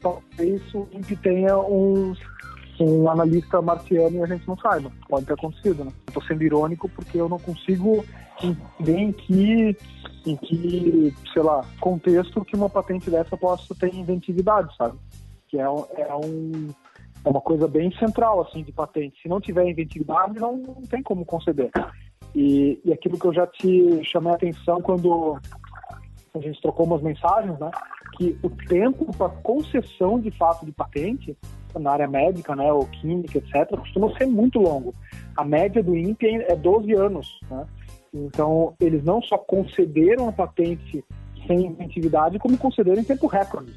talvez 0.00 0.62
o 0.74 0.86
que 0.86 1.16
tenha 1.16 1.56
uns 1.58 2.18
um 2.80 3.10
analista 3.10 3.60
marciano 3.60 4.16
e 4.16 4.22
a 4.22 4.26
gente 4.26 4.46
não 4.46 4.56
saiba. 4.58 4.90
Pode 5.08 5.26
ter 5.26 5.32
acontecido, 5.32 5.84
né? 5.84 5.92
Estou 6.06 6.22
sendo 6.22 6.42
irônico 6.42 6.88
porque 6.88 7.20
eu 7.20 7.28
não 7.28 7.38
consigo 7.38 8.04
entender 8.42 8.98
em 8.98 9.12
que, 9.12 9.76
em 10.26 10.36
que, 10.36 11.14
sei 11.32 11.42
lá, 11.42 11.64
contexto 11.80 12.44
que 12.44 12.56
uma 12.56 12.70
patente 12.70 13.10
dessa 13.10 13.36
possa 13.36 13.74
ter 13.74 13.92
inventividade, 13.94 14.74
sabe? 14.76 14.96
Que 15.48 15.58
é, 15.58 15.68
um, 15.68 15.84
é, 15.96 16.14
um, 16.14 16.68
é 17.24 17.28
uma 17.28 17.40
coisa 17.40 17.66
bem 17.66 17.90
central, 17.98 18.42
assim, 18.42 18.62
de 18.62 18.72
patente. 18.72 19.20
Se 19.20 19.28
não 19.28 19.40
tiver 19.40 19.68
inventividade, 19.68 20.38
não, 20.38 20.56
não 20.56 20.82
tem 20.82 21.02
como 21.02 21.24
conceder. 21.24 21.70
E, 22.34 22.80
e 22.84 22.92
aquilo 22.92 23.18
que 23.18 23.26
eu 23.26 23.34
já 23.34 23.46
te 23.46 24.04
chamei 24.04 24.32
a 24.32 24.36
atenção 24.36 24.80
quando 24.80 25.38
a 26.34 26.38
gente 26.40 26.60
trocou 26.60 26.86
umas 26.86 27.02
mensagens, 27.02 27.58
né? 27.58 27.70
Que 28.18 28.36
o 28.42 28.50
tempo 28.50 29.06
para 29.16 29.28
concessão 29.28 30.20
de 30.20 30.30
fato 30.32 30.66
de 30.66 30.72
patente 30.72 31.36
na 31.78 31.92
área 31.92 32.08
médica, 32.08 32.56
né, 32.56 32.72
ou 32.72 32.84
química, 32.86 33.38
etc., 33.38 33.68
costuma 33.78 34.12
ser 34.16 34.26
muito 34.26 34.58
longo. 34.58 34.92
A 35.36 35.44
média 35.44 35.82
do 35.82 35.96
INPE 35.96 36.42
é 36.48 36.56
12 36.56 36.92
anos, 36.94 37.38
né? 37.50 37.66
Então, 38.12 38.74
eles 38.80 39.04
não 39.04 39.20
só 39.22 39.36
concederam 39.36 40.28
a 40.28 40.32
patente 40.32 41.04
sem 41.46 41.66
inventividade, 41.66 42.38
como 42.38 42.56
concederam 42.56 43.00
em 43.00 43.04
tempo 43.04 43.26
recorde, 43.26 43.72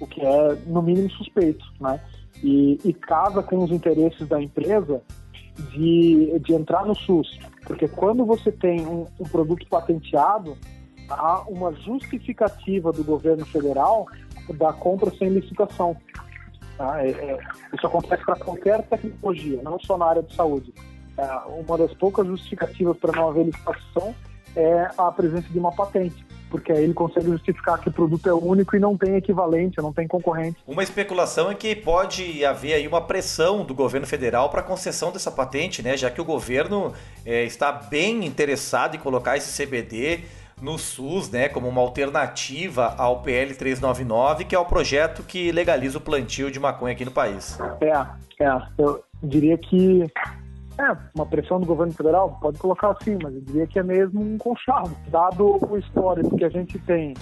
o 0.00 0.06
que 0.06 0.20
é, 0.20 0.54
no 0.66 0.82
mínimo, 0.82 1.10
suspeito, 1.10 1.64
né? 1.80 2.00
E, 2.42 2.78
e 2.84 2.92
casa 2.92 3.42
com 3.42 3.64
os 3.64 3.70
interesses 3.70 4.26
da 4.28 4.40
empresa 4.40 5.00
de, 5.72 6.38
de 6.40 6.54
entrar 6.54 6.84
no 6.84 6.94
SUS. 6.94 7.38
Porque 7.64 7.88
quando 7.88 8.24
você 8.24 8.52
tem 8.52 8.86
um, 8.86 9.06
um 9.18 9.24
produto 9.24 9.66
patenteado, 9.68 10.56
há 11.08 11.42
uma 11.48 11.72
justificativa 11.72 12.92
do 12.92 13.04
governo 13.04 13.44
federal 13.46 14.06
da 14.54 14.72
compra 14.72 15.10
sem 15.16 15.28
licitação. 15.28 15.96
Tá? 16.76 17.04
É, 17.04 17.10
é, 17.10 17.38
isso 17.74 17.86
acontece 17.86 18.24
para 18.24 18.36
qualquer 18.36 18.82
tecnologia, 18.82 19.60
não 19.62 19.78
só 19.80 19.98
na 19.98 20.06
área 20.06 20.22
de 20.22 20.34
saúde. 20.34 20.72
É, 21.16 21.26
uma 21.48 21.76
das 21.76 21.92
poucas 21.94 22.26
justificativas 22.26 22.96
para 22.96 23.12
não 23.12 23.28
haver 23.28 23.46
licitação 23.46 24.14
é 24.56 24.90
a 24.96 25.10
presença 25.10 25.48
de 25.48 25.58
uma 25.58 25.72
patente 25.72 26.26
porque 26.50 26.72
aí 26.72 26.82
ele 26.82 26.94
consegue 26.94 27.26
justificar 27.26 27.78
que 27.78 27.88
o 27.88 27.92
produto 27.92 28.28
é 28.28 28.32
único 28.32 28.76
e 28.76 28.80
não 28.80 28.96
tem 28.96 29.16
equivalente, 29.16 29.78
não 29.78 29.92
tem 29.92 30.06
concorrente. 30.06 30.56
Uma 30.66 30.82
especulação 30.82 31.50
é 31.50 31.54
que 31.54 31.74
pode 31.76 32.44
haver 32.44 32.74
aí 32.74 32.88
uma 32.88 33.00
pressão 33.00 33.64
do 33.64 33.74
governo 33.74 34.06
federal 34.06 34.48
para 34.50 34.60
a 34.60 34.64
concessão 34.64 35.12
dessa 35.12 35.30
patente, 35.30 35.82
né? 35.82 35.96
Já 35.96 36.10
que 36.10 36.20
o 36.20 36.24
governo 36.24 36.92
é, 37.24 37.44
está 37.44 37.70
bem 37.70 38.24
interessado 38.24 38.96
em 38.96 38.98
colocar 38.98 39.36
esse 39.36 39.62
CBD 39.62 40.24
no 40.60 40.78
SUS, 40.78 41.30
né, 41.30 41.48
como 41.48 41.68
uma 41.68 41.80
alternativa 41.80 42.94
ao 42.96 43.22
PL 43.22 43.54
399, 43.54 44.44
que 44.44 44.54
é 44.54 44.58
o 44.58 44.64
projeto 44.64 45.22
que 45.22 45.52
legaliza 45.52 45.98
o 45.98 46.00
plantio 46.00 46.50
de 46.50 46.58
maconha 46.58 46.94
aqui 46.94 47.04
no 47.04 47.10
país. 47.10 47.58
É, 47.80 48.44
é. 48.44 48.62
Eu 48.78 49.02
diria 49.22 49.56
que 49.56 50.04
é, 50.78 50.96
uma 51.14 51.26
pressão 51.26 51.58
do 51.58 51.66
governo 51.66 51.92
federal, 51.92 52.38
pode 52.40 52.58
colocar 52.58 52.90
assim, 52.90 53.18
mas 53.22 53.34
eu 53.34 53.40
diria 53.40 53.66
que 53.66 53.78
é 53.78 53.82
mesmo 53.82 54.20
um 54.20 54.38
conchavo. 54.38 54.96
Dado 55.08 55.58
o 55.68 55.76
histórico 55.76 56.36
que 56.36 56.44
a 56.44 56.48
gente 56.48 56.78
tem 56.80 57.14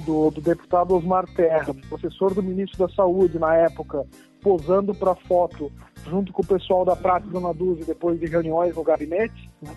do, 0.00 0.30
do 0.30 0.40
deputado 0.40 0.96
Osmar 0.96 1.24
Terra, 1.34 1.74
professor 1.88 2.34
do 2.34 2.42
ministro 2.42 2.86
da 2.86 2.92
Saúde 2.92 3.38
na 3.38 3.54
época, 3.54 4.04
posando 4.42 4.92
para 4.94 5.14
foto 5.14 5.70
junto 6.08 6.32
com 6.32 6.42
o 6.42 6.46
pessoal 6.46 6.84
da 6.84 6.96
Prata 6.96 7.26
Dona 7.28 7.54
Dulce 7.54 7.84
depois 7.84 8.18
de 8.18 8.26
reuniões 8.26 8.74
no 8.74 8.82
gabinete, 8.82 9.50
né? 9.62 9.72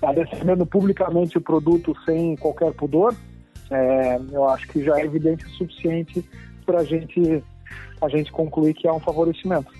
Tá 0.00 0.12
defendendo 0.12 0.64
publicamente 0.64 1.36
o 1.36 1.40
produto 1.40 1.94
sem 2.04 2.36
qualquer 2.36 2.72
pudor, 2.72 3.14
é, 3.70 4.20
eu 4.32 4.48
acho 4.48 4.66
que 4.68 4.82
já 4.82 4.98
é 4.98 5.04
evidente 5.04 5.44
o 5.44 5.50
suficiente 5.50 6.24
para 6.66 6.82
gente, 6.84 7.42
a 8.00 8.08
gente 8.08 8.32
concluir 8.32 8.74
que 8.74 8.88
é 8.88 8.92
um 8.92 8.98
favorecimento. 8.98 9.72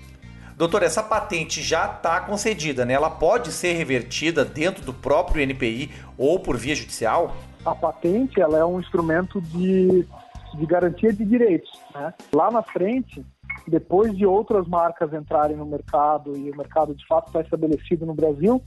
Doutor, 0.55 0.83
essa 0.83 1.01
patente 1.01 1.61
já 1.61 1.85
está 1.85 2.21
concedida, 2.21 2.85
né? 2.85 2.93
Ela 2.93 3.09
pode 3.09 3.51
ser 3.51 3.73
revertida 3.73 4.45
dentro 4.45 4.85
do 4.85 4.93
próprio 4.93 5.41
NPI 5.41 5.89
ou 6.17 6.39
por 6.39 6.55
via 6.55 6.75
judicial? 6.75 7.35
A 7.65 7.73
patente 7.73 8.39
ela 8.39 8.59
é 8.59 8.65
um 8.65 8.79
instrumento 8.79 9.41
de, 9.41 10.05
de 10.53 10.65
garantia 10.65 11.11
de 11.11 11.25
direitos. 11.25 11.71
Né? 11.93 12.13
Lá 12.33 12.51
na 12.51 12.61
frente, 12.61 13.25
depois 13.67 14.15
de 14.15 14.25
outras 14.25 14.67
marcas 14.67 15.11
entrarem 15.13 15.57
no 15.57 15.65
mercado 15.65 16.37
e 16.37 16.51
o 16.51 16.55
mercado 16.55 16.93
de 16.93 17.05
fato 17.07 17.27
está 17.27 17.41
estabelecido 17.41 18.05
no 18.05 18.13
Brasil, 18.13 18.61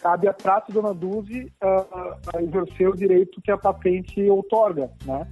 cabe 0.00 0.28
a 0.28 0.32
Prato 0.32 0.70
e 0.70 0.74
Dona 0.74 0.92
Duzi 0.92 1.52
uh, 1.62 2.40
exercer 2.40 2.88
o 2.88 2.96
direito 2.96 3.40
que 3.42 3.50
a 3.50 3.58
patente 3.58 4.22
outorga, 4.28 4.90
né? 5.04 5.26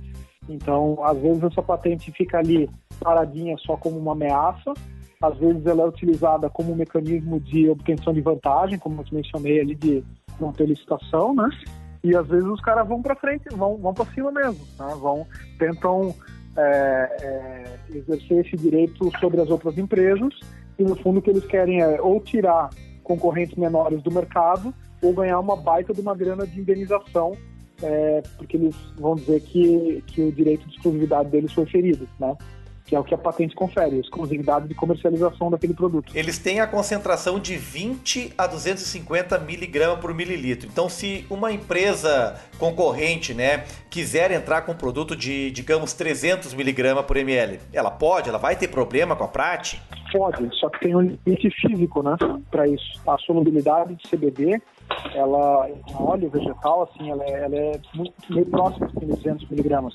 Então, 0.49 0.99
às 1.05 1.19
vezes 1.19 1.43
essa 1.43 1.63
patente 1.63 2.11
fica 2.13 2.39
ali 2.39 2.69
paradinha 3.01 3.57
só 3.59 3.77
como 3.77 3.99
uma 3.99 4.13
ameaça, 4.13 4.73
às 5.21 5.39
vezes 5.39 5.65
ela 5.67 5.85
é 5.85 5.87
utilizada 5.87 6.51
como 6.51 6.73
um 6.73 6.77
mecanismo 6.77 7.39
de 7.39 7.69
obtenção 7.69 8.13
de 8.13 8.21
vantagem, 8.21 8.79
como 8.79 9.01
eu 9.01 9.07
mencionei 9.13 9.61
ali 9.61 9.75
de 9.75 10.05
não 10.41 10.53
ter 10.53 10.67
licitação, 10.67 11.35
né? 11.35 11.49
E 12.03 12.17
às 12.17 12.27
vezes 12.27 12.47
os 12.47 12.61
caras 12.61 12.87
vão 12.89 13.01
para 13.01 13.15
frente, 13.15 13.45
vão, 13.53 13.77
vão 13.77 13.95
para 13.95 14.11
cima 14.13 14.33
mesmo, 14.33 14.67
né? 14.79 14.95
vão 14.99 15.25
tentam 15.57 16.13
é, 16.57 17.17
é, 17.23 17.97
exercer 17.97 18.45
esse 18.45 18.57
direito 18.57 19.11
sobre 19.21 19.41
as 19.41 19.49
outras 19.49 19.79
empresas 19.79 20.35
e 20.79 20.83
no 20.83 20.97
fundo 20.97 21.21
o 21.21 21.23
que 21.23 21.31
eles 21.31 21.47
querem 21.47 21.81
é 21.81 22.01
ou 22.01 22.21
tirar 22.21 22.71
concorrentes 23.03 23.57
menores 23.57 24.03
do 24.03 24.11
mercado 24.11 24.73
ou 25.03 25.13
ganhar 25.13 25.39
uma 25.41 25.57
baita 25.57 25.93
de 25.93 26.01
uma 26.01 26.15
grana 26.15 26.47
de 26.47 26.61
indenização, 26.61 27.37
é, 27.83 28.23
porque 28.37 28.57
eles 28.57 28.75
vão 28.97 29.17
dizer 29.17 29.41
que, 29.41 30.03
que 30.07 30.23
o 30.23 30.33
direito 30.33 30.67
de 30.69 30.77
exclusividade 30.77 31.29
deles 31.31 31.53
foi 31.53 31.67
ferido, 31.67 32.09
né? 32.19 32.37
Que 32.85 32.97
é 32.97 32.99
o 32.99 33.05
que 33.05 33.15
a 33.15 33.19
patente 33.19 33.55
confere, 33.55 33.99
exclusividade 33.99 34.69
de 34.69 34.75
comercialização 34.75 35.51
daquele 35.51 35.75
produto. 35.75 36.13
Eles 36.15 36.39
têm 36.39 36.61
a 36.61 36.67
concentração 36.67 37.39
de 37.39 37.57
20 37.57 38.35
a 38.37 38.47
250 38.47 39.39
miligramas 39.39 39.99
por 40.01 40.13
mililitro. 40.13 40.69
Então, 40.71 40.89
se 40.89 41.25
uma 41.31 41.53
empresa 41.53 42.41
concorrente, 42.59 43.35
né, 43.35 43.65
quiser 43.89 44.31
entrar 44.31 44.63
com 44.63 44.73
um 44.73 44.77
produto 44.77 45.15
de, 45.15 45.51
digamos, 45.51 45.93
300 45.93 46.55
miligramas 46.55 47.05
por 47.05 47.17
ml, 47.17 47.61
ela 47.73 47.91
pode? 47.91 48.29
Ela 48.29 48.39
vai 48.39 48.57
ter 48.57 48.69
problema 48.69 49.15
com 49.15 49.25
a 49.25 49.29
Prat? 49.29 49.75
Pode, 50.13 50.55
só 50.59 50.69
que 50.69 50.81
tem 50.81 50.95
um 50.95 51.01
limite 51.01 51.51
físico, 51.51 52.03
né, 52.03 52.17
para 52.51 52.67
isso. 52.69 53.01
A 53.07 53.17
solubilidade 53.19 53.95
de 53.95 54.09
CBD, 54.09 54.61
ela, 55.15 55.69
em 55.71 55.95
óleo 55.95 56.29
vegetal, 56.29 56.83
assim, 56.83 57.11
ela 57.11 57.25
é, 57.25 57.45
ela 57.45 57.57
é 57.57 57.81
muito, 57.95 58.13
meio 58.29 58.47
próxima 58.47 58.89
de 58.89 59.07
200 59.07 59.49
miligramas 59.49 59.95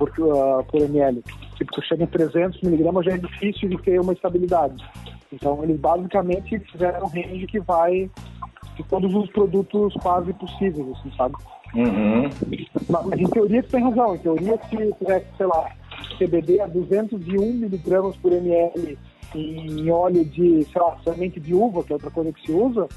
por, 0.00 0.08
uh, 0.18 0.64
por 0.64 0.80
ml. 0.80 1.22
Tipo, 1.56 1.72
tu 1.72 1.82
chega 1.82 2.04
em 2.04 2.06
300 2.06 2.62
miligramas 2.62 3.04
já 3.04 3.12
é 3.12 3.18
difícil 3.18 3.68
de 3.68 3.76
ter 3.82 4.00
uma 4.00 4.14
estabilidade. 4.14 4.82
Então, 5.30 5.62
eles 5.62 5.78
basicamente 5.78 6.58
fizeram 6.72 7.04
um 7.04 7.08
range 7.08 7.46
que 7.46 7.60
vai 7.60 8.10
de 8.76 8.82
todos 8.88 9.14
os 9.14 9.30
produtos 9.30 9.92
quase 10.02 10.32
possíveis, 10.32 10.88
assim, 10.88 11.12
sabe? 11.16 11.34
Uhum. 11.74 12.28
Mas, 12.88 13.20
em 13.20 13.26
teoria 13.26 13.62
tu 13.62 13.68
tem 13.68 13.82
razão. 13.82 14.14
Em 14.14 14.18
teoria, 14.18 14.58
se 14.70 14.92
tivesse, 14.94 15.26
sei 15.36 15.46
lá, 15.46 15.70
CBD 16.18 16.60
a 16.60 16.66
201 16.66 17.52
miligramas 17.52 18.16
por 18.16 18.32
ml 18.32 18.98
em 19.34 19.90
óleo 19.90 20.24
de, 20.24 20.64
sei 20.64 20.80
lá, 20.80 20.96
semente 21.04 21.38
de 21.38 21.54
uva, 21.54 21.84
que 21.84 21.92
é 21.92 21.94
outra 21.94 22.10
coisa 22.10 22.32
que 22.32 22.44
se 22.44 22.50
usa, 22.50 22.88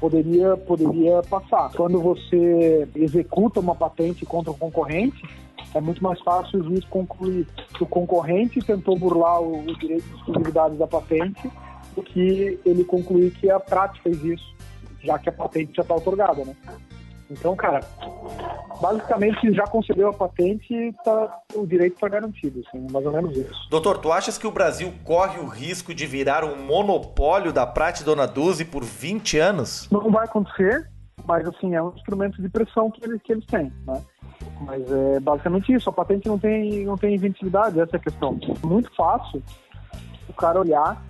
poderia, 0.00 0.56
poderia 0.56 1.22
passar. 1.22 1.70
Quando 1.72 2.00
você 2.00 2.88
executa 2.94 3.60
uma 3.60 3.74
patente 3.74 4.24
contra 4.24 4.52
um 4.52 4.56
concorrente, 4.56 5.22
é 5.74 5.80
muito 5.80 6.02
mais 6.02 6.20
fácil 6.20 6.60
o 6.60 6.64
juiz 6.64 6.84
concluir 6.86 7.46
que 7.76 7.82
o 7.82 7.86
concorrente 7.86 8.60
tentou 8.60 8.98
burlar 8.98 9.40
o, 9.40 9.60
o 9.60 9.78
direito 9.78 10.06
de 10.08 10.14
exclusividade 10.14 10.76
da 10.76 10.86
patente 10.86 11.50
do 11.94 12.02
que 12.02 12.58
ele 12.64 12.84
concluir 12.84 13.32
que 13.32 13.50
a 13.50 13.60
prática 13.60 14.02
fez 14.02 14.24
isso, 14.24 14.54
já 15.02 15.18
que 15.18 15.28
a 15.28 15.32
patente 15.32 15.72
já 15.74 15.82
está 15.82 15.94
otorgada, 15.94 16.44
né? 16.44 16.54
Então, 17.30 17.54
cara, 17.54 17.80
basicamente 18.80 19.52
já 19.52 19.64
concedeu 19.64 20.08
a 20.08 20.12
patente, 20.12 20.94
tá, 21.04 21.40
o 21.54 21.66
direito 21.66 21.94
está 21.94 22.08
garantido, 22.08 22.62
assim, 22.66 22.86
mais 22.90 23.04
ou 23.04 23.12
menos 23.12 23.36
isso. 23.36 23.68
Doutor, 23.70 23.98
tu 23.98 24.10
achas 24.10 24.38
que 24.38 24.46
o 24.46 24.50
Brasil 24.50 24.92
corre 25.04 25.38
o 25.38 25.46
risco 25.46 25.94
de 25.94 26.06
virar 26.06 26.44
um 26.44 26.56
monopólio 26.56 27.52
da 27.52 27.66
Prate 27.66 28.02
Dona 28.02 28.26
Duzi 28.26 28.64
por 28.64 28.82
20 28.82 29.38
anos? 29.38 29.88
Não 29.90 30.10
vai 30.10 30.24
acontecer, 30.24 30.88
mas 31.26 31.46
assim, 31.46 31.74
é 31.74 31.82
um 31.82 31.92
instrumento 31.94 32.40
de 32.40 32.48
pressão 32.48 32.90
que 32.90 33.04
eles, 33.04 33.20
que 33.22 33.32
eles 33.32 33.44
têm, 33.46 33.72
né? 33.86 34.02
Mas 34.62 34.90
é 34.90 35.20
basicamente 35.20 35.72
isso, 35.72 35.90
a 35.90 35.92
patente 35.92 36.28
não 36.28 36.38
tem, 36.38 36.84
não 36.84 36.96
tem 36.96 37.14
inventividade, 37.14 37.78
essa 37.78 37.96
é 37.96 37.98
a 37.98 38.02
questão. 38.02 38.38
Muito 38.64 38.94
fácil 38.94 39.42
o 40.28 40.32
cara 40.32 40.60
olhar, 40.60 41.02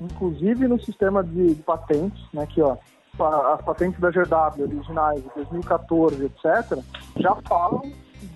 inclusive 0.00 0.66
no 0.66 0.80
sistema 0.82 1.22
de, 1.22 1.54
de 1.54 1.62
patentes, 1.62 2.22
né, 2.32 2.46
que 2.46 2.62
ó, 2.62 2.76
as 3.24 3.62
patentes 3.62 4.00
da 4.00 4.10
GW 4.10 4.62
originais 4.62 5.22
de 5.22 5.30
2014, 5.34 6.24
etc., 6.24 6.78
já 7.16 7.34
falam 7.48 7.82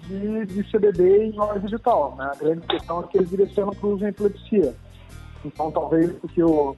de, 0.07 0.47
de 0.47 0.63
CBD 0.71 1.27
em 1.27 1.39
óleo 1.39 1.61
digital. 1.61 2.15
Né? 2.17 2.31
A 2.33 2.37
grande 2.37 2.67
questão 2.67 3.01
é 3.01 3.07
que 3.07 3.19
eles 3.19 3.31
direcionam 3.31 3.73
para 3.73 3.87
o 3.87 3.95
uso 3.95 4.05
em 4.05 4.09
epilepsia. 4.09 4.75
Então, 5.45 5.71
talvez 5.71 6.13
porque 6.13 6.43
o, 6.43 6.77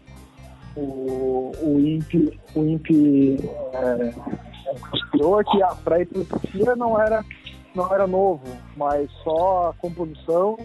o, 0.76 1.52
o 1.62 1.80
INPE, 1.80 2.40
o 2.54 2.64
INPE 2.64 3.38
é, 3.72 4.14
considerou 4.90 5.44
que 5.44 5.58
para 5.84 6.00
epilepsia 6.00 6.76
não 6.76 7.00
era 7.00 7.24
não 7.74 7.92
era 7.92 8.06
novo, 8.06 8.42
mas 8.74 9.10
só 9.22 9.68
a 9.68 9.74
composição 9.74 10.56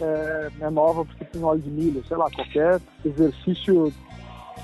é, 0.00 0.50
é 0.60 0.70
nova 0.70 1.04
porque 1.04 1.24
tem 1.24 1.44
óleo 1.44 1.60
de 1.60 1.70
milho, 1.70 2.04
sei 2.06 2.16
lá, 2.16 2.28
qualquer 2.30 2.80
exercício 3.04 3.92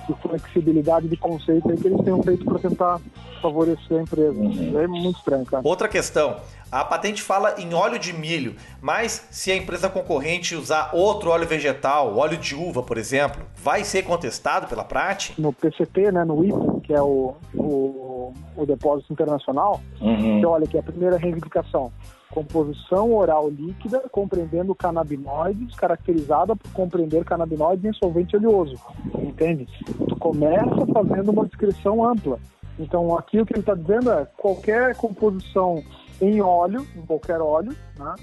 de 0.09 0.14
flexibilidade 0.21 1.09
de 1.09 1.16
conceito 1.16 1.71
aí 1.71 1.77
que 1.77 1.87
eles 1.87 2.01
tenham 2.03 2.23
feito 2.23 2.45
para 2.45 2.59
tentar 2.59 3.01
favorecer 3.40 3.99
a 3.99 4.03
empresa. 4.03 4.38
Uhum. 4.38 4.81
É 4.81 4.87
muito 4.87 5.19
estranho, 5.19 5.45
cara. 5.45 5.62
Outra 5.64 5.88
questão. 5.88 6.37
A 6.71 6.85
patente 6.85 7.23
fala 7.23 7.55
em 7.59 7.73
óleo 7.75 7.99
de 7.99 8.12
milho, 8.12 8.57
mas 8.81 9.29
se 9.31 9.53
a 9.53 9.57
empresa 9.57 9.88
concorrente 9.88 10.57
usar 10.57 10.90
outro 10.92 11.31
óleo 11.31 11.47
vegetal, 11.47 12.16
óleo 12.16 12.37
de 12.37 12.57
uva, 12.57 12.83
por 12.83 12.99
exemplo, 12.99 13.42
vai 13.57 13.85
ser 13.85 14.03
contestado 14.03 14.66
pela 14.66 14.83
Prate? 14.83 15.33
No 15.38 15.53
PCT, 15.53 16.11
né, 16.11 16.25
no 16.25 16.45
IPA, 16.45 16.81
que 16.83 16.92
é 16.92 17.01
o, 17.01 17.35
o, 17.55 18.15
o 18.56 18.66
depósito 18.66 19.12
internacional, 19.12 19.80
uhum. 20.00 20.40
você 20.40 20.46
olha 20.46 20.66
que 20.66 20.78
a 20.78 20.82
primeira 20.82 21.16
reivindicação 21.16 21.92
composição 22.36 23.14
oral 23.14 23.48
líquida 23.48 24.00
compreendendo 24.10 24.74
canabinoides, 24.74 25.74
caracterizada 25.74 26.54
por 26.54 26.70
compreender 26.72 27.24
canabinoides 27.24 27.84
em 27.84 27.92
solvente 27.94 28.36
oleoso, 28.36 28.76
entende? 29.14 29.66
Tu 30.06 30.16
começa 30.16 30.86
fazendo 30.92 31.30
uma 31.30 31.46
descrição 31.46 32.04
ampla. 32.04 32.38
Então 32.78 33.16
aqui 33.16 33.40
o 33.40 33.46
que 33.46 33.54
ele 33.54 33.60
está 33.60 33.74
dizendo 33.74 34.10
é 34.12 34.26
qualquer 34.36 34.94
composição 34.96 35.82
em 36.20 36.42
óleo, 36.42 36.86
em 36.94 37.06
qualquer 37.06 37.40
óleo, 37.40 37.74
né, 37.98 38.14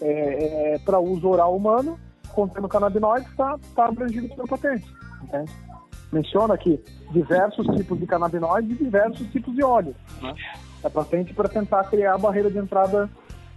é, 0.00 0.74
é 0.74 0.78
para 0.78 0.98
uso 0.98 1.28
oral 1.28 1.54
humano, 1.54 1.98
contendo 2.32 2.68
canabinoides, 2.68 3.28
está 3.28 3.58
tá 3.74 3.86
abrangido 3.86 4.28
pela 4.28 4.46
patente, 4.46 4.86
entende? 5.22 5.52
Menciona 6.12 6.54
aqui 6.54 6.82
diversos 7.10 7.66
tipos 7.76 7.98
de 7.98 8.06
canabinoides 8.06 8.80
e 8.80 8.84
diversos 8.84 9.26
tipos 9.28 9.54
de 9.54 9.62
óleo. 9.62 9.94
Né? 10.22 10.34
A 10.82 10.88
patente 10.88 11.34
para 11.34 11.48
tentar 11.48 11.84
criar 11.84 12.14
a 12.14 12.18
barreira 12.18 12.50
de 12.50 12.58
entrada 12.58 13.10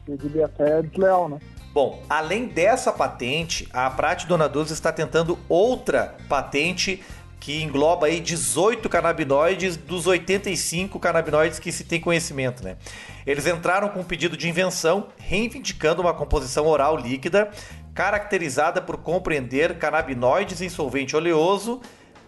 eu 0.08 0.18
diria 0.18 0.46
até 0.46 0.82
desleal, 0.82 1.30
né? 1.30 1.40
Bom, 1.74 2.04
além 2.10 2.48
dessa 2.48 2.92
patente, 2.92 3.68
a 3.72 3.90
Prate 3.90 4.28
Dona 4.28 4.50
Dulce 4.50 4.74
está 4.74 4.92
tentando 4.92 5.38
outra 5.48 6.16
patente 6.28 7.02
que 7.40 7.64
engloba 7.64 8.08
aí 8.08 8.20
18 8.20 8.88
canabinoides 8.90 9.78
dos 9.78 10.06
85 10.06 11.00
canabinoides 11.00 11.60
que 11.60 11.72
se 11.72 11.84
tem 11.84 12.00
conhecimento, 12.00 12.64
né? 12.64 12.78
Eles 13.26 13.48
entraram 13.48 13.90
com 13.90 14.02
um 14.02 14.04
pedido 14.04 14.36
de 14.36 14.50
invenção 14.50 15.08
reivindicando 15.18 16.02
uma 16.02 16.14
composição 16.14 16.68
oral 16.68 16.98
líquida 16.98 17.50
caracterizada 17.94 18.82
por 18.82 18.98
compreender 18.98 19.78
canabinoides 19.78 20.62
em 20.62 20.70
solvente 20.70 21.16
oleoso 21.16 21.82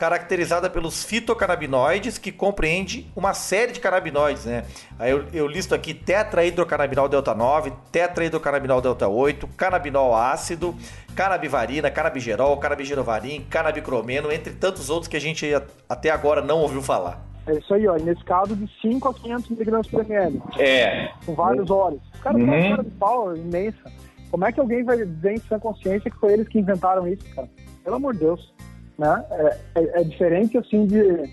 caracterizada 0.04 0.70
pelos 0.70 1.02
fitocannabinoides, 1.06 2.18
que 2.18 2.30
compreende 2.30 3.10
uma 3.16 3.34
série 3.34 3.72
de 3.72 3.80
canabinoides, 3.80 4.44
né? 4.44 4.66
Aí 5.00 5.10
eu, 5.10 5.24
eu 5.32 5.48
listo 5.48 5.74
aqui 5.74 5.94
tetrahidrocannabinol 5.94 7.08
delta 7.08 7.34
9, 7.34 7.72
tetrahidrocannabinol 7.90 8.82
delta 8.82 9.08
8, 9.08 9.48
canabinol 9.56 10.14
ácido, 10.14 10.76
canabivarina, 11.16 11.90
canabigerol, 11.90 12.58
canabigerovarin, 12.58 13.46
canabicromeno, 13.50 14.30
entre 14.30 14.52
tantos 14.52 14.90
outros 14.90 15.08
que 15.08 15.16
a 15.16 15.22
gente 15.22 15.50
até 15.88 16.10
agora 16.10 16.42
não 16.42 16.60
ouviu 16.60 16.82
falar. 16.82 17.22
É 17.48 17.54
isso 17.54 17.74
aí, 17.74 17.88
ó. 17.88 17.96
Nesse 17.96 18.26
caso, 18.26 18.58
de 18.58 18.70
5 18.82 19.08
a 19.08 19.14
500 19.14 19.50
miligramas 19.52 19.88
por 19.88 20.02
ml. 20.02 20.42
É. 20.60 21.12
Com 21.26 21.34
vários 21.34 21.72
óleos. 21.72 22.02
Cara, 22.22 22.36
uhum. 22.38 22.44
uma 22.44 22.70
cara 22.70 22.84
de 22.84 22.92
pau 22.92 23.38
imensa. 23.38 23.90
Como 24.30 24.44
é 24.44 24.52
que 24.52 24.60
alguém 24.60 24.84
vai 24.84 24.98
dizer 24.98 25.32
em 25.32 25.40
sua 25.40 25.62
consciência 25.62 26.12
que 26.12 26.20
foi 26.20 26.34
eles 26.34 26.50
que 26.50 26.60
inventaram 26.60 27.08
isso, 27.08 27.24
cara? 27.34 27.48
Pelo 27.86 27.96
amor 27.96 28.14
de 28.14 28.20
Deus 28.20 28.54
né? 28.98 29.26
É, 29.32 29.58
é, 29.76 30.02
é 30.02 30.04
diferente 30.04 30.58
assim 30.58 30.86
de, 30.86 31.30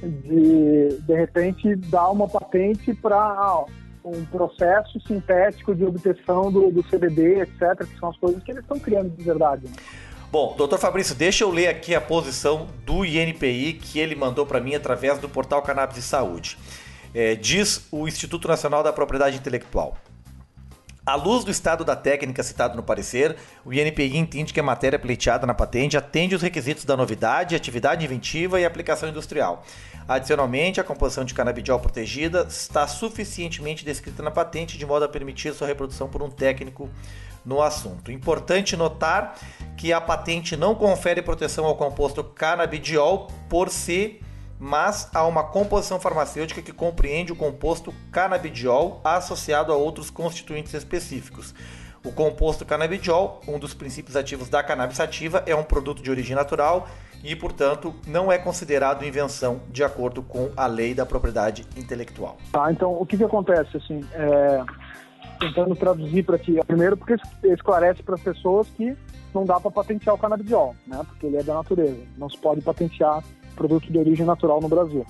de 0.00 0.98
de 1.00 1.14
repente 1.14 1.74
dar 1.76 2.10
uma 2.10 2.28
patente 2.28 2.94
para 2.94 3.16
ah, 3.16 3.64
um 4.04 4.24
processo 4.26 5.00
sintético 5.06 5.74
de 5.74 5.84
obtenção 5.84 6.50
do, 6.50 6.70
do 6.70 6.82
CBD, 6.82 7.40
etc., 7.40 7.86
que 7.86 7.98
são 7.98 8.10
as 8.10 8.16
coisas 8.16 8.42
que 8.42 8.50
eles 8.50 8.62
estão 8.62 8.78
criando 8.78 9.10
de 9.10 9.22
verdade. 9.22 9.66
Né? 9.66 9.72
Bom, 10.32 10.54
doutor 10.56 10.78
Fabrício, 10.78 11.14
deixa 11.14 11.42
eu 11.42 11.50
ler 11.50 11.66
aqui 11.66 11.94
a 11.94 12.00
posição 12.00 12.68
do 12.86 13.04
INPI 13.04 13.74
que 13.74 13.98
ele 13.98 14.14
mandou 14.14 14.46
para 14.46 14.60
mim 14.60 14.74
através 14.74 15.18
do 15.18 15.28
portal 15.28 15.60
Cannabis 15.60 15.96
e 15.98 16.02
Saúde. 16.02 16.56
É, 17.12 17.34
diz 17.34 17.88
o 17.90 18.06
Instituto 18.06 18.46
Nacional 18.46 18.84
da 18.84 18.92
Propriedade 18.92 19.36
Intelectual. 19.36 19.96
À 21.10 21.16
luz 21.16 21.42
do 21.42 21.50
estado 21.50 21.84
da 21.84 21.96
técnica 21.96 22.40
citado 22.40 22.76
no 22.76 22.84
parecer, 22.84 23.34
o 23.64 23.74
INPI 23.74 24.16
entende 24.16 24.54
que 24.54 24.60
a 24.60 24.62
matéria 24.62 24.96
pleiteada 24.96 25.44
na 25.44 25.52
patente 25.52 25.96
atende 25.96 26.36
os 26.36 26.42
requisitos 26.42 26.84
da 26.84 26.96
novidade, 26.96 27.56
atividade 27.56 28.04
inventiva 28.04 28.60
e 28.60 28.64
aplicação 28.64 29.08
industrial. 29.08 29.64
Adicionalmente, 30.06 30.80
a 30.80 30.84
composição 30.84 31.24
de 31.24 31.34
canabidiol 31.34 31.80
protegida 31.80 32.46
está 32.48 32.86
suficientemente 32.86 33.84
descrita 33.84 34.22
na 34.22 34.30
patente 34.30 34.78
de 34.78 34.86
modo 34.86 35.04
a 35.04 35.08
permitir 35.08 35.52
sua 35.52 35.66
reprodução 35.66 36.08
por 36.08 36.22
um 36.22 36.30
técnico 36.30 36.88
no 37.44 37.60
assunto. 37.60 38.12
Importante 38.12 38.76
notar 38.76 39.36
que 39.76 39.92
a 39.92 40.00
patente 40.00 40.56
não 40.56 40.76
confere 40.76 41.22
proteção 41.22 41.64
ao 41.64 41.74
composto 41.74 42.22
canabidiol 42.22 43.26
por 43.48 43.68
si 43.68 44.20
mas 44.60 45.08
há 45.14 45.26
uma 45.26 45.42
composição 45.42 45.98
farmacêutica 45.98 46.60
que 46.60 46.70
compreende 46.70 47.32
o 47.32 47.36
composto 47.36 47.94
canabidiol 48.12 49.00
associado 49.02 49.72
a 49.72 49.76
outros 49.76 50.10
constituintes 50.10 50.74
específicos. 50.74 51.54
O 52.04 52.12
composto 52.12 52.64
canabidiol, 52.66 53.40
um 53.48 53.58
dos 53.58 53.72
princípios 53.72 54.16
ativos 54.16 54.50
da 54.50 54.62
cannabis 54.62 54.98
sativa, 54.98 55.42
é 55.46 55.56
um 55.56 55.62
produto 55.62 56.02
de 56.02 56.10
origem 56.10 56.36
natural 56.36 56.86
e, 57.24 57.34
portanto, 57.34 57.94
não 58.06 58.30
é 58.30 58.36
considerado 58.36 59.04
invenção 59.04 59.62
de 59.70 59.82
acordo 59.82 60.22
com 60.22 60.50
a 60.56 60.66
lei 60.66 60.94
da 60.94 61.06
propriedade 61.06 61.66
intelectual. 61.76 62.36
Tá, 62.52 62.70
então 62.70 62.92
o 62.92 63.06
que, 63.06 63.16
que 63.16 63.24
acontece 63.24 63.76
assim? 63.78 64.04
É... 64.12 64.62
Tentando 65.38 65.74
traduzir 65.74 66.22
para 66.22 66.38
ti, 66.38 66.58
primeiro 66.66 66.98
porque 66.98 67.16
esclarece 67.44 68.02
para 68.02 68.14
as 68.14 68.20
pessoas 68.20 68.68
que 68.76 68.94
não 69.34 69.46
dá 69.46 69.58
para 69.58 69.70
patentear 69.70 70.14
o 70.14 70.18
canabidiol, 70.18 70.76
né? 70.86 71.00
Porque 71.06 71.26
ele 71.26 71.38
é 71.38 71.42
da 71.42 71.54
natureza, 71.54 71.96
não 72.18 72.28
se 72.28 72.36
pode 72.36 72.60
patentear 72.60 73.22
produto 73.60 73.92
de 73.92 73.98
origem 73.98 74.24
natural 74.24 74.58
no 74.58 74.70
Brasil. 74.70 75.04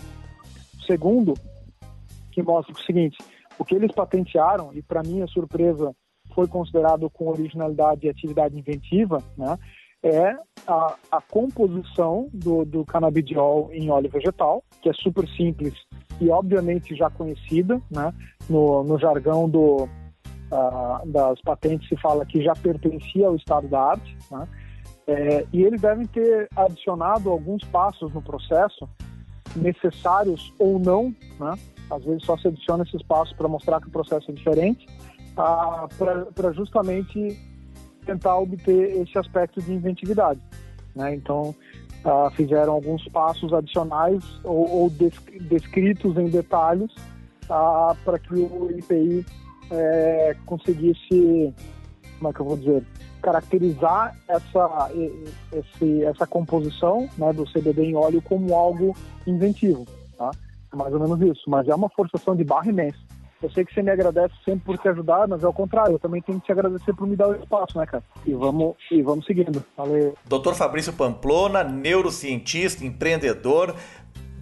Segundo, 0.84 1.34
que 2.32 2.42
mostra 2.42 2.74
o 2.74 2.80
seguinte, 2.80 3.16
o 3.56 3.64
que 3.64 3.76
eles 3.76 3.92
patentearam, 3.92 4.72
e 4.72 4.82
para 4.82 5.04
minha 5.04 5.28
surpresa 5.28 5.94
foi 6.34 6.48
considerado 6.48 7.08
com 7.08 7.28
originalidade 7.28 8.06
e 8.06 8.10
atividade 8.10 8.58
inventiva, 8.58 9.22
né, 9.38 9.56
é 10.02 10.34
a, 10.66 10.96
a 11.12 11.20
composição 11.20 12.28
do, 12.32 12.64
do 12.64 12.84
canabidiol 12.84 13.70
em 13.72 13.88
óleo 13.88 14.10
vegetal, 14.10 14.64
que 14.82 14.88
é 14.88 14.92
super 14.94 15.28
simples 15.28 15.74
e 16.20 16.28
obviamente 16.28 16.96
já 16.96 17.08
conhecida, 17.08 17.80
né, 17.88 18.12
no, 18.48 18.82
no 18.82 18.98
jargão 18.98 19.48
do, 19.48 19.84
uh, 19.84 21.06
das 21.06 21.40
patentes 21.42 21.88
se 21.88 21.96
fala 22.00 22.26
que 22.26 22.42
já 22.42 22.54
pertencia 22.54 23.28
ao 23.28 23.36
estado 23.36 23.68
da 23.68 23.80
arte, 23.80 24.16
né, 24.28 24.48
é, 25.11 25.44
e 25.53 25.64
eles 25.64 25.81
devem 25.81 26.07
ter 26.07 26.49
adicionado 26.55 27.31
alguns 27.31 27.64
passos 27.64 28.14
no 28.14 28.23
processo, 28.23 28.88
necessários 29.57 30.55
ou 30.57 30.79
não, 30.79 31.12
né? 31.40 31.55
Às 31.90 32.05
vezes 32.05 32.25
só 32.25 32.38
se 32.38 32.46
adiciona 32.46 32.85
esses 32.85 33.03
passos 33.03 33.37
para 33.37 33.49
mostrar 33.49 33.81
que 33.81 33.88
o 33.88 33.90
processo 33.90 34.31
é 34.31 34.35
diferente, 34.35 34.87
ah, 35.37 35.88
para 35.99 36.53
justamente 36.53 37.37
tentar 38.07 38.38
obter 38.38 39.01
esse 39.01 39.18
aspecto 39.18 39.61
de 39.61 39.73
inventividade. 39.73 40.40
Né? 40.94 41.16
Então, 41.16 41.53
ah, 42.05 42.31
fizeram 42.37 42.75
alguns 42.75 43.03
passos 43.09 43.53
adicionais 43.53 44.23
ou, 44.44 44.70
ou 44.70 44.90
descritos 44.90 46.16
em 46.18 46.27
detalhes 46.27 46.92
ah, 47.49 47.96
para 48.05 48.16
que 48.20 48.33
o 48.33 48.70
IPI 48.79 49.27
é, 49.73 50.37
conseguisse, 50.46 51.53
como 52.18 52.31
é 52.31 52.33
que 52.33 52.40
eu 52.40 52.46
vou 52.46 52.57
dizer, 52.57 52.85
caracterizar 53.20 54.16
essa, 54.28 54.90
esse, 55.52 56.04
essa 56.04 56.26
composição 56.26 57.09
né, 57.16 57.33
do 57.33 57.44
CBD 57.44 57.85
em 57.85 57.96
óleo 57.96 58.22
como 58.22 58.54
algo 58.54 58.96
inventivo, 59.26 59.87
tá? 60.16 60.30
É 60.72 60.76
mais 60.76 60.92
ou 60.92 61.00
menos 61.00 61.20
isso, 61.20 61.48
mas 61.48 61.68
é 61.68 61.74
uma 61.74 61.88
forçação 61.88 62.35
de 62.35 62.44
barra 62.44 62.68
imensa. 62.68 62.98
Eu 63.42 63.50
sei 63.50 63.64
que 63.64 63.72
você 63.72 63.83
me 63.83 63.90
agradece 63.90 64.35
sempre 64.44 64.66
por 64.66 64.78
te 64.78 64.87
ajudar, 64.88 65.26
mas 65.26 65.42
é 65.42 65.48
o 65.48 65.52
contrário, 65.52 65.92
eu 65.92 65.98
também 65.98 66.20
tenho 66.20 66.38
que 66.38 66.46
te 66.46 66.52
agradecer 66.52 66.92
por 66.92 67.06
me 67.06 67.16
dar 67.16 67.28
o 67.28 67.35
espaço, 67.35 67.78
né, 67.78 67.87
cara? 67.87 68.04
E 68.26 68.35
vamos, 68.35 68.76
e 68.90 69.00
vamos 69.00 69.24
seguindo. 69.24 69.64
Valeu. 69.76 70.14
Fabrício 70.54 70.92
Pamplona, 70.92 71.64
neurocientista, 71.64 72.85
empreendedor, 72.85 73.74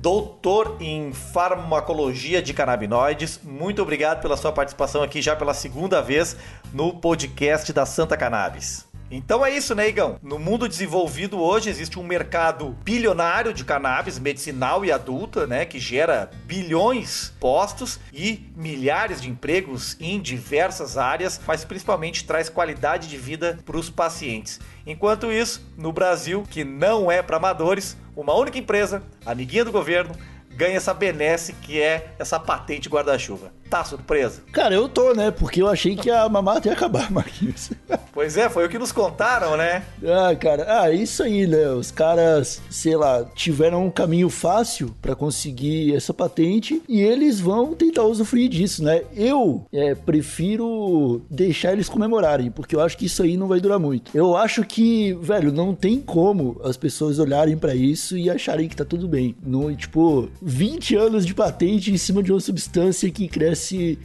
doutor 0.01 0.77
em 0.81 1.13
farmacologia 1.13 2.41
de 2.41 2.55
canabinoides. 2.55 3.41
Muito 3.43 3.83
obrigado 3.83 4.23
pela 4.23 4.37
sua 4.37 4.53
participação 4.53 5.03
aqui 5.03 5.21
já 5.21 5.35
pela 5.35 5.53
segunda 5.53 6.01
vez 6.01 6.37
no 6.73 6.95
podcast 6.95 7.73
da 7.73 7.85
Santa 7.85 8.17
Cannabis. 8.17 8.88
Então 9.11 9.45
é 9.45 9.51
isso, 9.51 9.75
né, 9.75 9.89
Igão? 9.89 10.19
No 10.23 10.39
mundo 10.39 10.69
desenvolvido 10.69 11.41
hoje 11.41 11.71
existe 11.71 11.99
um 11.99 12.03
mercado 12.03 12.77
bilionário 12.85 13.55
de 13.55 13.65
cannabis 13.65 14.19
medicinal 14.19 14.85
e 14.85 14.93
adulta, 14.93 15.47
né, 15.47 15.65
que 15.65 15.79
gera 15.79 16.31
bilhões 16.45 17.33
postos 17.41 17.99
e 18.13 18.51
milhares 18.55 19.23
de 19.23 19.31
empregos 19.31 19.97
em 19.99 20.21
diversas 20.21 20.99
áreas, 20.99 21.41
mas 21.47 21.65
principalmente 21.65 22.25
traz 22.25 22.51
qualidade 22.51 23.09
de 23.09 23.17
vida 23.17 23.59
para 23.65 23.79
os 23.79 23.89
pacientes. 23.89 24.61
Enquanto 24.87 25.33
isso, 25.33 25.67
no 25.77 25.91
Brasil, 25.91 26.45
que 26.51 26.63
não 26.63 27.11
é 27.11 27.23
para 27.23 27.39
amadores, 27.39 27.97
uma 28.15 28.35
única 28.35 28.59
empresa, 28.59 29.03
amiguinha 29.25 29.65
do 29.65 29.73
governo, 29.73 30.15
ganha 30.51 30.77
essa 30.77 30.93
benesse 30.93 31.53
que 31.53 31.81
é 31.81 32.15
essa 32.19 32.39
patente 32.39 32.89
guarda-chuva. 32.89 33.53
Tá 33.69 33.85
surpresa? 33.85 34.43
Cara, 34.51 34.75
eu 34.75 34.89
tô, 34.89 35.13
né? 35.13 35.31
Porque 35.31 35.61
eu 35.61 35.69
achei 35.69 35.95
que 35.95 36.11
a 36.11 36.27
mamata 36.29 36.69
ia 36.69 36.75
acabar, 36.75 37.11
Marquinhos. 37.13 37.71
Pois 38.13 38.37
é, 38.37 38.49
foi 38.49 38.65
o 38.65 38.69
que 38.69 38.79
nos 38.79 38.93
contaram, 38.93 39.57
né? 39.57 39.83
Ah, 40.03 40.35
cara, 40.35 40.83
ah, 40.83 40.91
isso 40.91 41.23
aí, 41.23 41.47
né? 41.47 41.69
Os 41.71 41.91
caras, 41.91 42.63
sei 42.71 42.97
lá, 42.97 43.25
tiveram 43.35 43.85
um 43.85 43.91
caminho 43.91 44.31
fácil 44.31 44.95
para 45.03 45.15
conseguir 45.15 45.95
essa 45.95 46.15
patente 46.15 46.83
e 46.89 47.01
eles 47.01 47.41
vão 47.41 47.75
tentar 47.75 48.05
usufruir 48.05 48.49
disso, 48.49 48.83
né? 48.83 49.03
Eu 49.15 49.67
é, 49.73 49.95
prefiro 49.95 51.21
deixar 51.31 51.73
eles 51.73 51.89
comemorarem, 51.89 52.51
porque 52.51 52.75
eu 52.75 52.81
acho 52.81 52.97
que 52.97 53.07
isso 53.07 53.23
aí 53.23 53.37
não 53.37 53.49
vai 53.49 53.61
durar 53.61 53.79
muito. 53.79 54.11
Eu 54.17 54.35
acho 54.35 54.65
que, 54.65 55.13
velho, 55.21 55.53
não 55.53 55.75
tem 55.75 56.01
como 56.01 56.59
as 56.65 56.77
pessoas 56.77 57.19
olharem 57.19 57.57
para 57.57 57.75
isso 57.75 58.17
e 58.17 58.31
acharem 58.31 58.69
que 58.69 58.77
tá 58.77 58.85
tudo 58.85 59.07
bem. 59.07 59.37
No, 59.43 59.75
tipo, 59.77 60.29
20 60.41 60.97
anos 60.97 61.27
de 61.27 61.35
patente 61.35 61.93
em 61.93 61.99
cima 61.99 62.23
de 62.23 62.33
uma 62.33 62.41
substância 62.41 63.11
que 63.11 63.29
cresce 63.29 63.58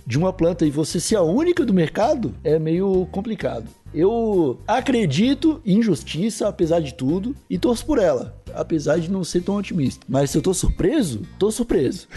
de 0.05 0.17
uma 0.17 0.33
planta 0.33 0.65
e 0.65 0.71
você 0.71 0.99
ser 0.99 1.15
a 1.15 1.21
única 1.21 1.65
do 1.65 1.73
mercado 1.73 2.33
é 2.43 2.57
meio 2.57 3.07
complicado. 3.11 3.67
Eu 3.93 4.59
acredito 4.67 5.61
em 5.65 5.81
justiça, 5.81 6.47
apesar 6.47 6.79
de 6.79 6.93
tudo, 6.93 7.35
e 7.49 7.59
torço 7.59 7.85
por 7.85 7.99
ela 7.99 8.43
apesar 8.53 8.99
de 8.99 9.11
não 9.11 9.23
ser 9.23 9.41
tão 9.41 9.55
otimista. 9.55 10.05
Mas 10.07 10.29
se 10.29 10.37
eu 10.37 10.41
tô 10.41 10.53
surpreso, 10.53 11.23
tô 11.39 11.51
surpreso. 11.51 12.07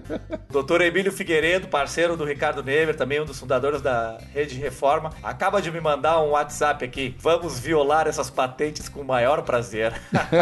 Doutor 0.50 0.80
Emílio 0.80 1.12
Figueiredo, 1.12 1.68
parceiro 1.68 2.16
do 2.16 2.24
Ricardo 2.24 2.62
Never, 2.62 2.94
também 2.94 3.20
um 3.20 3.24
dos 3.24 3.38
fundadores 3.38 3.80
da 3.80 4.18
Rede 4.32 4.56
Reforma, 4.56 5.10
acaba 5.22 5.60
de 5.60 5.70
me 5.70 5.80
mandar 5.80 6.20
um 6.22 6.30
WhatsApp 6.30 6.84
aqui. 6.84 7.14
Vamos 7.18 7.58
violar 7.58 8.06
essas 8.06 8.30
patentes 8.30 8.88
com 8.88 9.00
o 9.00 9.04
maior 9.04 9.42
prazer. 9.42 9.92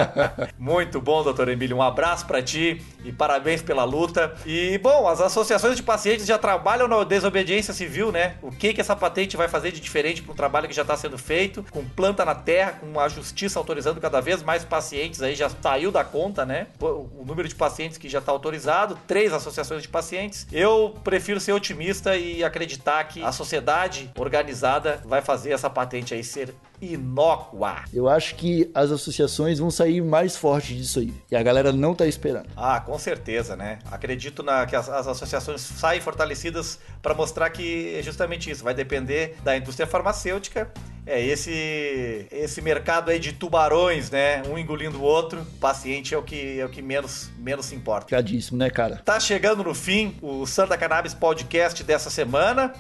Muito 0.58 1.00
bom, 1.00 1.22
doutor 1.22 1.48
Emílio. 1.48 1.76
Um 1.76 1.82
abraço 1.82 2.26
para 2.26 2.42
ti 2.42 2.82
e 3.04 3.12
parabéns 3.12 3.62
pela 3.62 3.84
luta. 3.84 4.34
E, 4.44 4.78
bom, 4.78 5.08
as 5.08 5.20
associações 5.20 5.76
de 5.76 5.82
pacientes 5.82 6.26
já 6.26 6.38
trabalham 6.38 6.88
na 6.88 7.04
desobediência 7.04 7.72
civil, 7.72 8.10
né? 8.10 8.34
O 8.42 8.50
que 8.50 8.72
que 8.72 8.80
essa 8.80 8.96
patente 8.96 9.36
vai 9.36 9.48
fazer 9.48 9.72
de 9.72 9.80
diferente 9.80 10.22
para 10.22 10.32
um 10.32 10.36
trabalho 10.36 10.68
que 10.68 10.74
já 10.74 10.83
está 10.84 10.96
sendo 10.96 11.18
feito, 11.18 11.64
com 11.70 11.84
planta 11.84 12.24
na 12.24 12.34
terra, 12.34 12.72
com 12.72 12.98
a 13.00 13.08
justiça 13.08 13.58
autorizando 13.58 14.00
cada 14.00 14.20
vez 14.20 14.42
mais 14.42 14.64
pacientes 14.64 15.22
aí 15.22 15.34
já 15.34 15.48
saiu 15.48 15.90
da 15.90 16.04
conta, 16.04 16.44
né? 16.44 16.66
O 16.80 17.24
número 17.24 17.48
de 17.48 17.54
pacientes 17.54 17.98
que 17.98 18.08
já 18.08 18.18
está 18.18 18.32
autorizado, 18.32 18.98
três 19.06 19.32
associações 19.32 19.82
de 19.82 19.88
pacientes. 19.88 20.46
Eu 20.52 20.94
prefiro 21.02 21.40
ser 21.40 21.52
otimista 21.52 22.16
e 22.16 22.44
acreditar 22.44 23.02
que 23.04 23.22
a 23.22 23.32
sociedade 23.32 24.10
organizada 24.16 25.00
vai 25.04 25.22
fazer 25.22 25.52
essa 25.52 25.70
patente 25.70 26.14
aí 26.14 26.22
ser 26.22 26.54
inócua. 26.92 27.84
Eu 27.92 28.08
acho 28.08 28.34
que 28.34 28.70
as 28.74 28.90
associações 28.90 29.58
vão 29.58 29.70
sair 29.70 30.00
mais 30.02 30.36
fortes 30.36 30.76
disso 30.76 31.00
aí. 31.00 31.12
E 31.30 31.36
a 31.36 31.42
galera 31.42 31.72
não 31.72 31.94
tá 31.94 32.06
esperando. 32.06 32.48
Ah, 32.56 32.80
com 32.80 32.98
certeza, 32.98 33.56
né? 33.56 33.78
Acredito 33.90 34.42
na, 34.42 34.66
que 34.66 34.76
as, 34.76 34.88
as 34.88 35.06
associações 35.06 35.60
saem 35.60 36.00
fortalecidas 36.00 36.78
para 37.02 37.14
mostrar 37.14 37.50
que 37.50 37.94
é 37.96 38.02
justamente 38.02 38.50
isso. 38.50 38.64
Vai 38.64 38.74
depender 38.74 39.36
da 39.42 39.56
indústria 39.56 39.86
farmacêutica 39.86 40.70
é, 41.06 41.22
esse 41.22 42.26
esse 42.30 42.62
mercado 42.62 43.10
aí 43.10 43.18
de 43.18 43.32
tubarões, 43.32 44.10
né? 44.10 44.42
Um 44.48 44.58
engolindo 44.58 44.98
o 44.98 45.02
outro. 45.02 45.40
O 45.40 45.58
paciente 45.58 46.14
é 46.14 46.18
o 46.18 46.22
que, 46.22 46.58
é 46.58 46.64
o 46.64 46.68
que 46.68 46.80
menos, 46.80 47.30
menos 47.38 47.66
se 47.66 47.74
importa. 47.74 48.06
Cadíssimo, 48.08 48.58
né, 48.58 48.70
cara? 48.70 48.96
Tá 49.04 49.20
chegando 49.20 49.62
no 49.62 49.74
fim 49.74 50.16
o 50.22 50.46
Santa 50.46 50.76
Cannabis 50.76 51.12
Podcast 51.12 51.82
dessa 51.84 52.08
semana. 52.08 52.72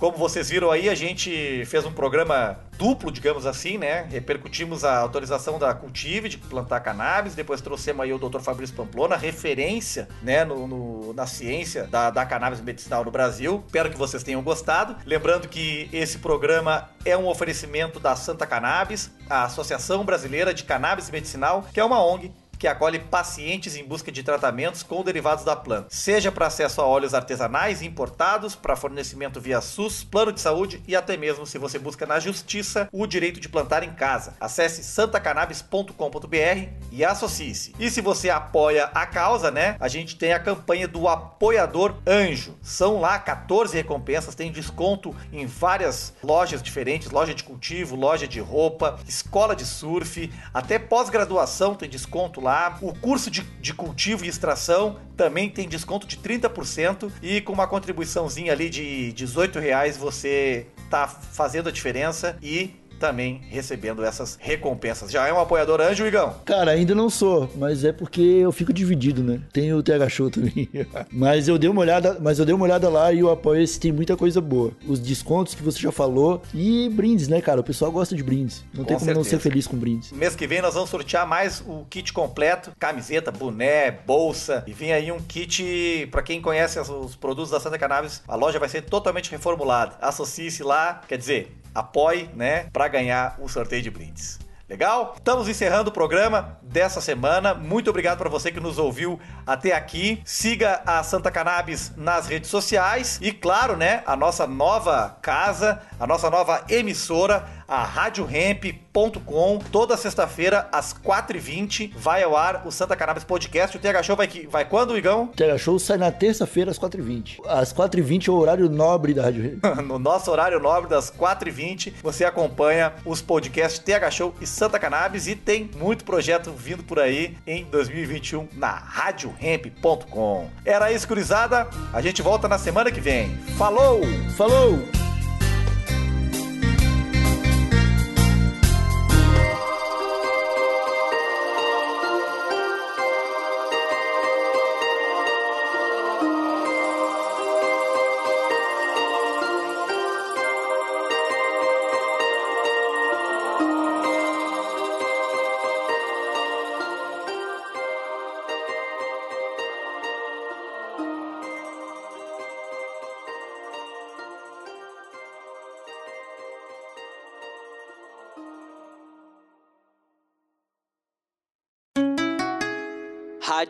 Como 0.00 0.16
vocês 0.16 0.48
viram 0.48 0.70
aí, 0.70 0.88
a 0.88 0.94
gente 0.94 1.62
fez 1.66 1.84
um 1.84 1.92
programa 1.92 2.58
duplo, 2.78 3.12
digamos 3.12 3.44
assim, 3.44 3.76
né? 3.76 4.08
Repercutimos 4.10 4.82
a 4.82 4.96
autorização 4.96 5.58
da 5.58 5.74
Cultive 5.74 6.26
de 6.26 6.38
plantar 6.38 6.80
cannabis, 6.80 7.34
depois 7.34 7.60
trouxemos 7.60 8.02
aí 8.02 8.10
o 8.10 8.18
Dr. 8.18 8.40
Fabrício 8.40 8.74
Pamplona, 8.74 9.14
referência, 9.14 10.08
né, 10.22 10.42
no, 10.42 10.66
no, 10.66 11.12
na 11.12 11.26
ciência 11.26 11.84
da, 11.84 12.08
da 12.08 12.24
cannabis 12.24 12.62
medicinal 12.62 13.04
no 13.04 13.10
Brasil. 13.10 13.62
Espero 13.66 13.90
que 13.90 13.98
vocês 13.98 14.22
tenham 14.22 14.42
gostado. 14.42 14.96
Lembrando 15.04 15.46
que 15.48 15.90
esse 15.92 16.16
programa 16.16 16.88
é 17.04 17.14
um 17.14 17.28
oferecimento 17.28 18.00
da 18.00 18.16
Santa 18.16 18.46
Cannabis, 18.46 19.10
a 19.28 19.44
Associação 19.44 20.02
Brasileira 20.02 20.54
de 20.54 20.64
Cannabis 20.64 21.10
Medicinal, 21.10 21.68
que 21.74 21.78
é 21.78 21.84
uma 21.84 22.02
ONG 22.02 22.32
que 22.60 22.68
acolhe 22.68 22.98
pacientes 22.98 23.74
em 23.74 23.82
busca 23.82 24.12
de 24.12 24.22
tratamentos 24.22 24.82
com 24.82 25.02
derivados 25.02 25.46
da 25.46 25.56
planta, 25.56 25.86
seja 25.88 26.30
para 26.30 26.46
acesso 26.46 26.82
a 26.82 26.86
óleos 26.86 27.14
artesanais 27.14 27.80
importados, 27.80 28.54
para 28.54 28.76
fornecimento 28.76 29.40
via 29.40 29.62
SUS, 29.62 30.04
plano 30.04 30.30
de 30.30 30.42
saúde 30.42 30.82
e 30.86 30.94
até 30.94 31.16
mesmo 31.16 31.46
se 31.46 31.56
você 31.56 31.78
busca 31.78 32.04
na 32.04 32.20
justiça 32.20 32.86
o 32.92 33.06
direito 33.06 33.40
de 33.40 33.48
plantar 33.48 33.82
em 33.82 33.94
casa. 33.94 34.34
Acesse 34.38 34.84
santacannabis.com.br 34.84 36.68
e 36.92 37.02
associe-se. 37.02 37.74
E 37.78 37.90
se 37.90 38.02
você 38.02 38.28
apoia 38.28 38.90
a 38.92 39.06
causa, 39.06 39.50
né? 39.50 39.76
A 39.80 39.88
gente 39.88 40.16
tem 40.16 40.34
a 40.34 40.38
campanha 40.38 40.86
do 40.86 41.08
apoiador 41.08 41.94
anjo. 42.06 42.58
São 42.60 43.00
lá 43.00 43.18
14 43.18 43.74
recompensas, 43.74 44.34
tem 44.34 44.52
desconto 44.52 45.16
em 45.32 45.46
várias 45.46 46.12
lojas 46.22 46.62
diferentes, 46.62 47.10
loja 47.10 47.32
de 47.32 47.42
cultivo, 47.42 47.96
loja 47.96 48.28
de 48.28 48.38
roupa, 48.38 48.98
escola 49.08 49.56
de 49.56 49.64
surf, 49.64 50.30
até 50.52 50.78
pós-graduação 50.78 51.74
tem 51.74 51.88
desconto 51.88 52.38
lá 52.38 52.49
lá. 52.50 52.78
O 52.82 52.92
curso 52.92 53.30
de, 53.30 53.42
de 53.60 53.72
cultivo 53.72 54.24
e 54.24 54.28
extração 54.28 54.98
também 55.16 55.48
tem 55.48 55.68
desconto 55.68 56.06
de 56.06 56.16
30% 56.16 57.10
e 57.22 57.40
com 57.40 57.52
uma 57.52 57.68
contribuiçãozinha 57.68 58.52
ali 58.52 58.68
de 58.68 59.12
18 59.12 59.60
reais 59.60 59.96
você 59.96 60.66
tá 60.88 61.06
fazendo 61.06 61.68
a 61.68 61.72
diferença 61.72 62.36
e 62.42 62.74
também 63.00 63.40
recebendo 63.48 64.04
essas 64.04 64.38
recompensas. 64.38 65.10
Já 65.10 65.26
é 65.26 65.32
um 65.32 65.40
apoiador 65.40 65.80
anjo, 65.80 66.06
Igão? 66.06 66.36
Cara, 66.44 66.72
ainda 66.72 66.94
não 66.94 67.08
sou, 67.08 67.50
mas 67.56 67.82
é 67.82 67.92
porque 67.92 68.20
eu 68.20 68.52
fico 68.52 68.72
dividido, 68.72 69.24
né? 69.24 69.40
Tem 69.52 69.72
o 69.72 69.82
TH 69.82 70.08
Show 70.10 70.30
também. 70.30 70.68
mas 71.10 71.48
eu 71.48 71.58
dei 71.58 71.68
uma 71.68 71.80
olhada, 71.80 72.18
mas 72.20 72.38
eu 72.38 72.44
dei 72.44 72.54
uma 72.54 72.64
olhada 72.64 72.88
lá 72.88 73.12
e 73.12 73.22
o 73.22 73.30
apoio 73.30 73.62
esse 73.62 73.80
tem 73.80 73.90
muita 73.90 74.16
coisa 74.16 74.40
boa. 74.40 74.72
Os 74.86 75.00
descontos 75.00 75.54
que 75.54 75.62
você 75.62 75.78
já 75.80 75.90
falou 75.90 76.42
e 76.54 76.88
brindes, 76.90 77.26
né, 77.26 77.40
cara? 77.40 77.60
O 77.60 77.64
pessoal 77.64 77.90
gosta 77.90 78.14
de 78.14 78.22
brindes. 78.22 78.62
Não 78.74 78.84
com 78.84 78.88
tem 78.88 78.96
como 78.96 79.06
certeza. 79.06 79.14
não 79.14 79.24
ser 79.24 79.38
feliz 79.38 79.66
com 79.66 79.76
brindes. 79.76 80.12
Mês 80.12 80.36
que 80.36 80.46
vem 80.46 80.60
nós 80.60 80.74
vamos 80.74 80.90
sortear 80.90 81.26
mais 81.26 81.64
o 81.66 81.86
kit 81.88 82.12
completo, 82.12 82.72
camiseta, 82.78 83.30
boné, 83.32 83.90
bolsa 83.90 84.62
e 84.66 84.72
vem 84.72 84.92
aí 84.92 85.10
um 85.10 85.20
kit 85.20 86.06
para 86.10 86.22
quem 86.22 86.42
conhece 86.42 86.78
os 86.78 87.16
produtos 87.16 87.50
da 87.50 87.58
Santa 87.58 87.78
Cannabis. 87.78 88.22
A 88.28 88.36
loja 88.36 88.58
vai 88.58 88.68
ser 88.68 88.82
totalmente 88.82 89.30
reformulada. 89.30 89.96
Associe-se 90.00 90.62
lá, 90.62 91.00
quer 91.08 91.16
dizer, 91.16 91.56
apoie, 91.74 92.28
né, 92.34 92.66
para 92.72 92.88
ganhar 92.90 93.36
o 93.40 93.48
sorteio 93.48 93.82
de 93.82 93.90
brindes. 93.90 94.38
Legal? 94.70 95.14
Estamos 95.16 95.48
encerrando 95.48 95.90
o 95.90 95.92
programa 95.92 96.56
dessa 96.62 97.00
semana. 97.00 97.52
Muito 97.52 97.90
obrigado 97.90 98.18
para 98.18 98.28
você 98.30 98.52
que 98.52 98.60
nos 98.60 98.78
ouviu 98.78 99.18
até 99.44 99.72
aqui. 99.72 100.22
Siga 100.24 100.80
a 100.86 101.02
Santa 101.02 101.28
Cannabis 101.28 101.92
nas 101.96 102.28
redes 102.28 102.50
sociais 102.50 103.18
e, 103.20 103.32
claro, 103.32 103.76
né, 103.76 104.04
a 104.06 104.14
nossa 104.14 104.46
nova 104.46 105.18
casa, 105.20 105.82
a 105.98 106.06
nossa 106.06 106.30
nova 106.30 106.64
emissora, 106.68 107.44
a 107.70 107.84
RadioRamp.com. 107.84 109.60
Toda 109.70 109.96
sexta-feira, 109.96 110.68
às 110.72 110.92
4h20, 110.92 111.92
vai 111.96 112.24
ao 112.24 112.36
ar 112.36 112.66
o 112.66 112.72
Santa 112.72 112.96
Cannabis 112.96 113.22
Podcast. 113.22 113.76
O 113.76 113.80
TH 113.80 114.02
Show 114.02 114.16
vai, 114.16 114.28
vai 114.50 114.64
quando, 114.64 114.98
Igão? 114.98 115.24
O 115.24 115.28
TH 115.28 115.56
Show 115.58 115.78
sai 115.78 115.96
na 115.96 116.10
terça-feira, 116.10 116.72
às 116.72 116.78
4h20. 116.78 117.38
Às 117.46 117.72
4h20 117.72 118.26
é 118.28 118.30
o 118.32 118.34
horário 118.34 118.68
nobre 118.68 119.14
da 119.14 119.22
Rádio 119.22 119.60
Ramp. 119.62 119.78
no 119.86 120.00
nosso 120.00 120.30
horário 120.32 120.58
nobre, 120.58 120.90
das 120.90 121.12
4h20, 121.12 121.94
você 122.02 122.24
acompanha 122.24 122.92
os 123.04 123.22
podcasts 123.22 123.78
TH 123.78 124.10
Show 124.10 124.34
e 124.40 124.46
Santa 124.46 124.78
Cannabis 124.78 125.28
e 125.28 125.36
tem 125.36 125.70
muito 125.76 126.04
projeto 126.04 126.50
vindo 126.50 126.82
por 126.82 126.98
aí 126.98 127.36
em 127.46 127.64
2021 127.66 128.48
na 128.54 128.72
RadioRamp.com. 128.72 130.50
Era 130.64 130.90
isso, 130.90 131.06
gurizada. 131.06 131.68
A 131.92 132.02
gente 132.02 132.20
volta 132.20 132.48
na 132.48 132.58
semana 132.58 132.90
que 132.90 133.00
vem. 133.00 133.36
Falou! 133.56 134.00
Falou! 134.36 135.09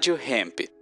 Rádio 0.01 0.16
Hemp. 0.16 0.80